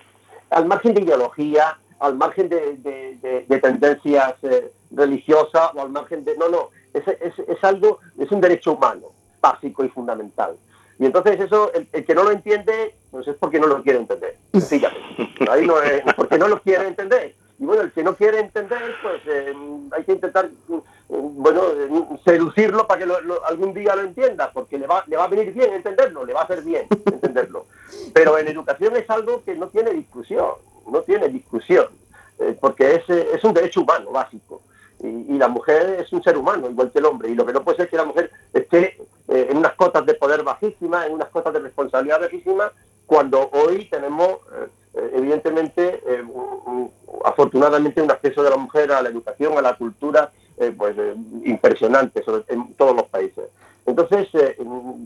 [0.51, 6.36] Al margen de ideología, al margen de, tendencias eh, religiosas o al margen de...
[6.36, 9.09] No, no, es, algo, es un derecho humano,
[9.41, 10.57] básico y fundamental.
[10.99, 14.36] Y entonces eso, el, que no lo entiende, pues es porque no lo quiere entender.
[15.51, 17.34] Ahí no es porque no lo quiere entender.
[17.59, 19.55] Y bueno, el que no quiere entender, pues eh,
[19.93, 20.78] hay que intentar, mm,
[21.09, 21.62] bueno,
[22.24, 23.12] seducirlo para que
[23.47, 26.41] algún día lo entienda, porque le va, le va a venir bien entenderlo, le va
[26.41, 27.66] a hacer bien entenderlo.
[28.14, 30.53] Pero en educación es algo que no tiene discusión,
[30.91, 31.86] no tiene discusión,
[32.38, 34.62] eh, porque es, eh, es un derecho humano básico.
[35.03, 37.31] Y, la mujer es un ser humano, igual que el hombre.
[37.31, 38.99] Y lo que no puede ser es que la mujer esté
[39.29, 42.73] en unas cotas de poder bajísimas, en unas cotas de responsabilidad bajísimas,
[43.07, 44.41] cuando hoy tenemos
[44.93, 46.25] eh, evidentemente, eh,
[47.25, 50.97] afortunadamente, un acceso de la mujer a la educación, a la cultura, eh, pues
[51.45, 53.45] impresionante en todos los países.
[53.87, 54.29] Entonces,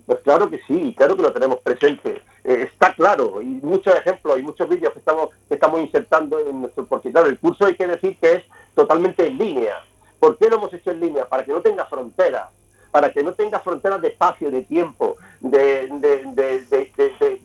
[0.04, 2.22] pues claro que sí, claro que lo tenemos presente.
[2.42, 6.84] está claro, y muchos ejemplos y muchos vídeos que estamos, que estamos insertando en nuestro,
[6.84, 9.82] porque claro, el curso hay que decir que es totalmente en línea.
[10.18, 11.26] ¿Por qué lo hemos hecho en línea?
[11.26, 12.48] Para que no tenga fronteras,
[12.90, 15.88] para que no tenga fronteras de espacio, de tiempo, de,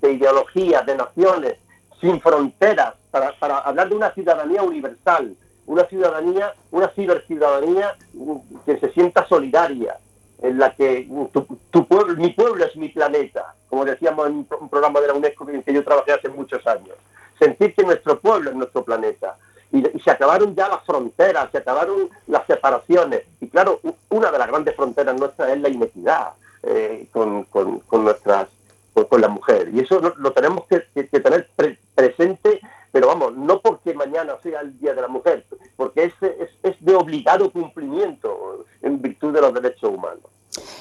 [0.01, 1.57] de ideologías, de naciones,
[1.99, 7.95] sin fronteras, para, hablar de una ciudadanía universal, una ciudadanía, una ciberciudadanía
[8.65, 9.97] que se sienta solidaria,
[10.41, 11.07] en la que
[11.71, 15.49] tu, pueblo, mi pueblo es mi planeta, como decíamos en un programa de la UNESCO
[15.49, 16.95] en que yo trabajé hace muchos años.
[17.37, 19.37] Sentir que nuestro pueblo es nuestro planeta.
[19.71, 23.23] Y, se acabaron ya las fronteras, se acabaron las separaciones.
[23.39, 27.47] Y claro, una de las grandes fronteras nuestras es la inequidad eh, con,
[27.91, 28.47] nuestras
[28.93, 29.69] con, la mujer.
[29.73, 31.49] Y eso lo, tenemos que, tener
[31.95, 32.59] presente,
[32.91, 35.45] pero vamos, no porque mañana sea el Día de la Mujer,
[35.75, 36.13] porque es,
[36.63, 40.23] es, de obligado cumplimiento en virtud de los derechos humanos.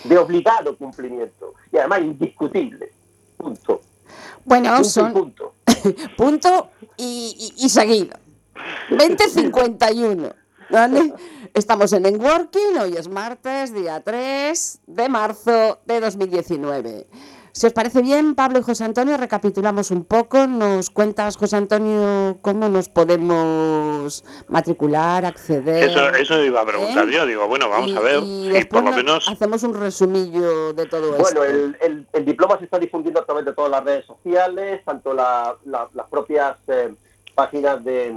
[0.04, 1.54] De obligado cumplimiento.
[1.70, 2.90] Y además indiscutible.
[3.36, 3.82] Punto.
[4.44, 5.12] Bueno, punto son...
[5.12, 5.52] punto.
[6.16, 8.16] punto y, y, y seguido.
[8.90, 10.30] 2051.
[10.70, 11.14] ¿Vale?
[11.54, 17.06] Estamos en Enworking, hoy es martes, día 3 de marzo de 2019.
[17.52, 20.46] Si os parece bien, Pablo y José Antonio, recapitulamos un poco.
[20.46, 25.88] Nos cuentas, José Antonio, cómo nos podemos matricular, acceder.
[25.88, 27.12] Eso, eso iba a preguntar ¿Eh?
[27.12, 27.24] yo.
[27.26, 29.28] Digo, bueno, vamos Y- a ver y si después por lo nos- menos.
[29.28, 31.40] Hacemos un resumillo de todo esto.
[31.40, 34.82] Bueno, el, el- el diploma se está difundiendo a través de todas las redes sociales,
[34.84, 36.94] tanto la- la- las propias eh,
[37.38, 38.12] páginas de,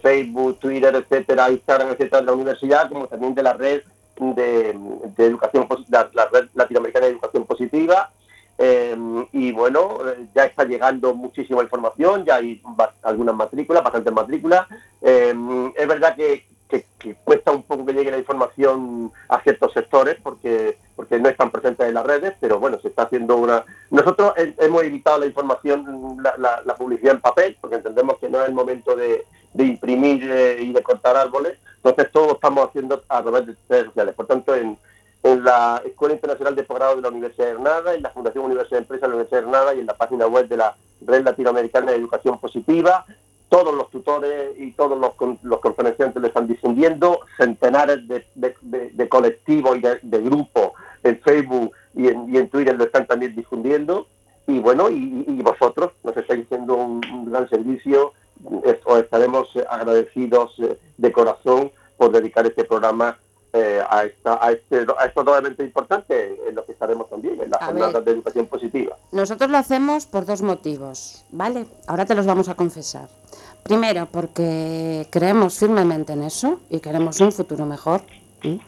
[0.00, 3.82] Facebook, Twitter, etcétera, Instagram, etcétera, de la universidad, como también de la red
[4.18, 4.70] de,
[5.18, 8.10] educación, la, red latinoamericana de educación positiva.
[8.56, 8.96] Eh,
[9.32, 9.98] y bueno,
[10.34, 12.62] ya está llegando muchísima información, ya hay
[13.02, 14.66] algunas matrículas, bastantes matrículas.
[15.02, 15.34] Eh,
[15.76, 20.16] es verdad que, que- que cuesta un poco que llegue la información a ciertos sectores
[20.22, 23.64] porque, porque no están presentes en las redes, pero bueno, se está haciendo una...
[23.90, 28.40] Nosotros he- hemos evitado la información, la, la- publicidad en papel, porque entendemos que no
[28.42, 32.68] es el momento de, de imprimir eh, y de cortar árboles, entonces todo lo estamos
[32.68, 34.14] haciendo a través de redes sociales.
[34.14, 34.76] Por tanto, en,
[35.22, 38.78] en la Escuela Internacional de Posgrado de la Universidad de Granada, en la Fundación Universidad
[38.78, 41.22] de Empresas de la Universidad de Granada y en la página web de la Red
[41.24, 43.04] Latinoamericana de Educación Positiva.
[43.48, 49.76] Todos los tutores y todos los, los conferenciantes lo están difundiendo, centenares de, de- colectivos
[49.76, 50.72] y de, grupos
[51.04, 54.06] en Facebook y en, Twitter lo están también difundiendo.
[54.48, 58.12] Y bueno, y, vosotros nos estáis haciendo un, un gran servicio,
[58.84, 63.18] os estaremos agradecidos eh, de corazón por dedicar este programa
[63.56, 67.50] eh, a, esta, a, este, a esto doblemente importante en lo que estaremos también, en
[67.50, 68.04] las A jornadas ver.
[68.04, 68.96] de educación positiva.
[69.12, 71.66] Nosotros lo hacemos por dos motivos, ¿vale?
[71.86, 73.08] Ahora te los vamos a confesar.
[73.62, 78.02] Primero, porque creemos firmemente en eso y queremos un futuro mejor.
[78.42, 78.60] ¿sí?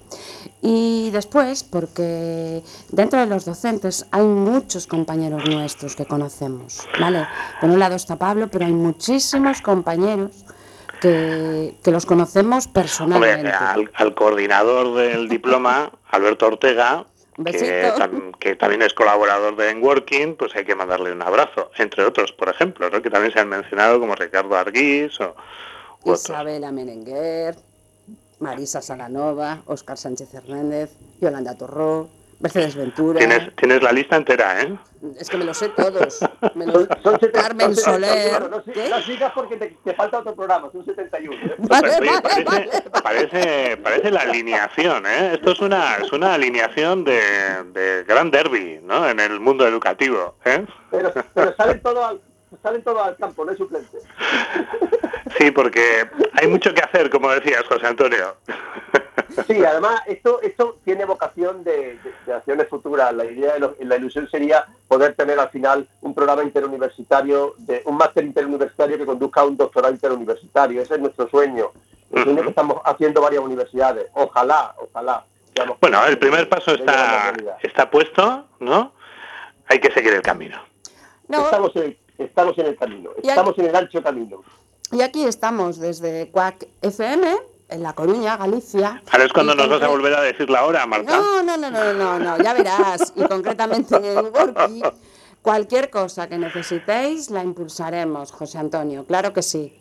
[0.62, 7.26] Y después, porque dentro de los docentes hay muchos compañeros nuestros que conocemos, ¿vale?
[7.60, 10.44] Por un lado está Pablo, pero hay muchísimos compañeros
[11.00, 13.48] que, que los conocemos Hombre, personalmente.
[13.50, 17.06] al, al coordinador del diploma, Alberto Ortega,
[17.44, 22.48] que, también es colaborador de Enworking, pues hay que mandarle un abrazo, entre otros, por
[22.48, 23.00] ejemplo, ¿no?
[23.00, 25.34] que también se han mencionado como Ricardo Arguís o.
[26.04, 27.56] Isabela Merenguer,
[28.40, 30.90] Marisa Salanova, Óscar Sánchez Hernández,
[31.20, 32.08] Yolanda Torró,
[32.40, 33.18] Mercedes Ventura.
[33.18, 34.78] Tienes, tienes la lista entera, ¿eh?
[35.18, 36.20] Es que me los sé todos.
[36.54, 38.40] Me los- Son, Carmen son Soler.
[38.48, 41.34] no, no sigas porque te, te falta otro programa, son 71.
[41.36, 41.54] ¿eh?
[41.58, 42.70] Vale, Oye, vale, parece, vale.
[43.02, 45.32] parece, parece la alineación, ¿eh?
[45.34, 47.20] Esto es una, es una alineación de,
[47.72, 49.08] de gran derby, ¿no?
[49.08, 50.64] En el mundo educativo, ¿eh?
[50.92, 52.20] Pero, pero salen todos al,
[52.62, 53.98] salen todos al campo, no hay suplente.
[55.36, 58.36] Sí, porque hay mucho que hacer, como decías, José Antonio.
[59.46, 63.12] Sí, además esto esto tiene vocación de, de- de acciones futuras.
[63.12, 67.82] La idea, de lo- la ilusión sería poder tener al final un programa interuniversitario, de
[67.84, 70.82] un máster interuniversitario que conduzca a un doctorado interuniversitario.
[70.82, 71.70] Ese es nuestro sueño.
[72.12, 74.06] El sueño que estamos haciendo varias universidades.
[74.14, 75.24] Ojalá, ojalá.
[75.80, 78.92] Bueno, el primer paso está, está puesto, ¿no?
[79.66, 80.58] Hay que seguir el camino.
[81.28, 84.42] No, Estamos, en, estamos en el camino, estamos en el ancho camino.
[84.92, 87.36] Y aquí estamos desde CUAC FM,
[87.68, 89.02] en La Coruña, Galicia.
[89.10, 91.16] Ahora es cuando nos vas a volver a decir la hora, Marta.
[91.16, 93.12] No, no, no, no, no, no, ya verás.
[93.14, 94.82] Y concretamente en el Worky,
[95.42, 99.74] cualquier cosa que necesitéis la impulsaremos, José Antonio, claro que sí.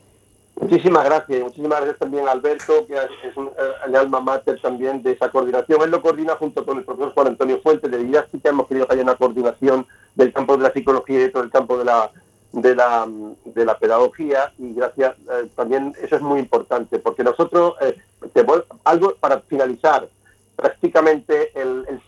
[0.59, 3.51] Muchísimas gracias, muchísimas gracias también a Alberto, que es un, eh,
[3.85, 5.83] el alma mater también de esa coordinación.
[5.83, 8.49] Él lo coordina junto con el profesor Juan Antonio Fuentes de Didáctica.
[8.49, 9.85] Hemos querido que haya una coordinación
[10.15, 12.11] del campo de la psicología y de todo el campo de la,
[12.51, 13.07] de la,
[13.45, 14.51] de la pedagogía.
[14.57, 17.97] Y gracias, eh, también eso es muy importante, porque nosotros, eh,
[18.83, 20.07] algo para finalizar,
[20.57, 22.01] prácticamente el, el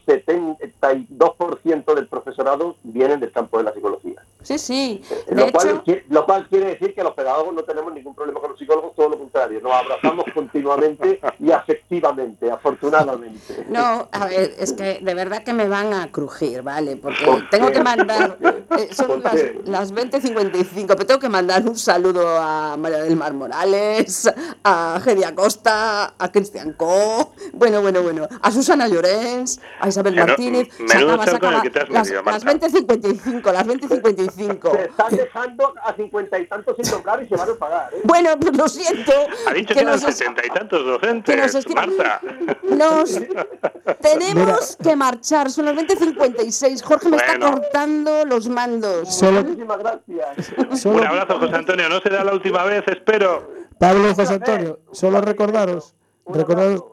[0.81, 4.21] 72% del profesorado vienen del campo de la psicología.
[4.41, 5.01] Sí, sí.
[5.27, 8.15] De Lo cual, hecho, qui- lo cual quiere decir que los pedagogos no tenemos ningún
[8.15, 13.65] problema con los psicólogos, todo lo contrario, nos abrazamos continuamente y afectivamente, afortunadamente.
[13.69, 16.95] no, a ver, es que de verdad que me van a crujir, ¿vale?
[16.95, 17.73] Porque ¿Por tengo qué?
[17.73, 18.37] que mandar,
[18.77, 19.35] eh, son ¿Por las,
[19.65, 24.31] las 20.55, pero tengo que mandar un saludo a María del Mar Morales,
[24.63, 30.67] a Gedi Acosta, a Cristian Co, bueno, bueno, bueno, a Susana Llorens, a Isabel Martínez,
[30.75, 31.61] se menudo se acaba.
[31.61, 32.67] que te has las, metido, las Marta.
[32.67, 34.71] 20.55, las 20.55.
[34.71, 37.89] Se están dejando a cincuenta y tantos sin tocar y se van a pagar.
[37.93, 38.01] ¿eh?
[38.03, 39.11] Bueno, pues lo siento.
[39.47, 42.21] Ha dicho que, eran nos es- setenta y tantos que docentes, nos Marta.
[42.63, 43.19] Nos
[44.01, 46.81] tenemos que marchar, son las 20.56.
[46.83, 47.33] Jorge me Bueno.
[47.33, 49.13] está cortando los mandos.
[49.15, 50.85] Solo, Muchísimas gracias.
[50.85, 51.89] Un abrazo, José Antonio.
[51.89, 53.49] No será la última vez, espero.
[53.79, 55.95] Pablo José Antonio, solo recordaros,
[56.27, 56.83] recordaros,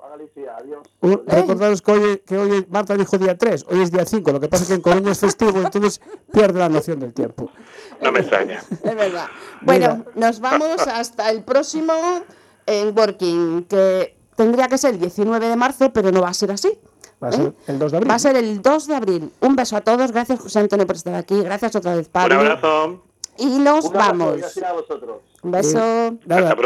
[1.01, 4.40] un, recordaros que hoy, que hoy Marta dijo día 3, hoy es día 5, lo
[4.40, 6.01] que pasa es que en Coruña es festivo, entonces
[6.32, 7.51] pierde la noción del tiempo.
[8.01, 8.62] No me extraña.
[8.70, 9.26] Es verdad.
[9.61, 11.92] Bueno, nos vamos hasta el próximo
[12.64, 16.51] en Working, que tendría que ser el 19 de marzo, pero no va a ser
[16.51, 16.78] así.
[17.22, 17.53] Va a ser ¿eh?
[17.68, 18.11] el 2 de abril.
[18.11, 19.32] Va a ser el 2 de abril.
[19.40, 20.12] Un beso a todos.
[20.12, 21.40] Gracias, José Antonio, por estar aquí.
[21.42, 22.34] Gracias otra vez, Pablo.
[22.34, 23.03] Un abrazo
[23.39, 24.41] y nos vamos.
[25.43, 25.78] Un beso.
[25.78, 26.57] Eh, nada,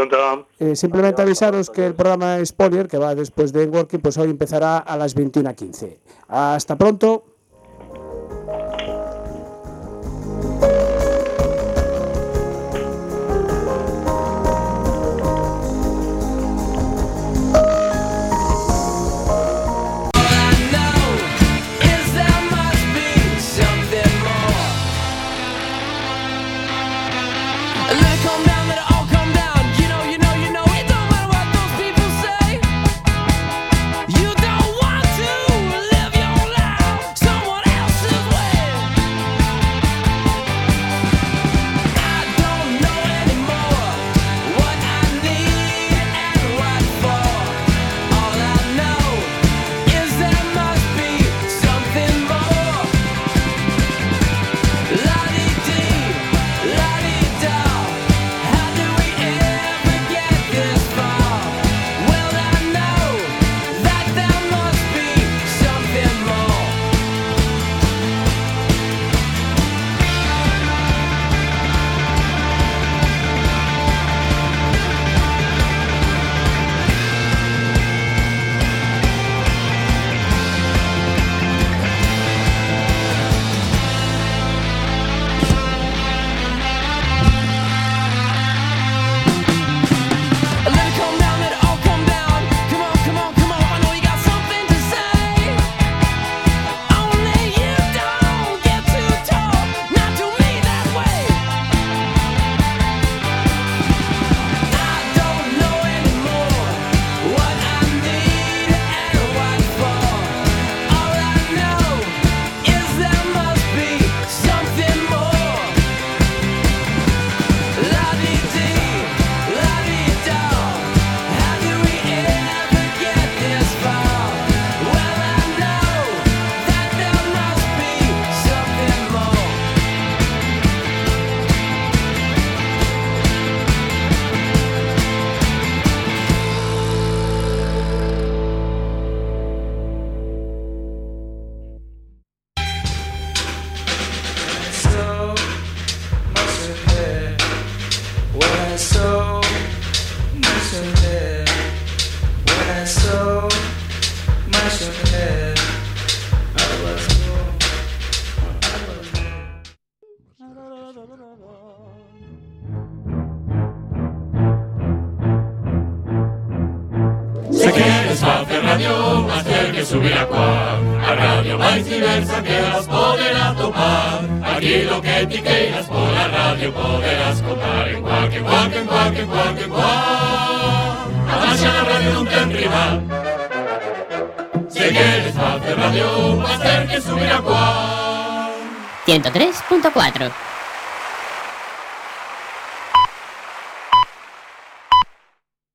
[0.59, 4.79] eh, simplemente avisaros que el programa Spoiler, que va después de Working, pues hoy empezará
[4.79, 5.99] a las 21.15.
[6.29, 7.25] Hasta pronto.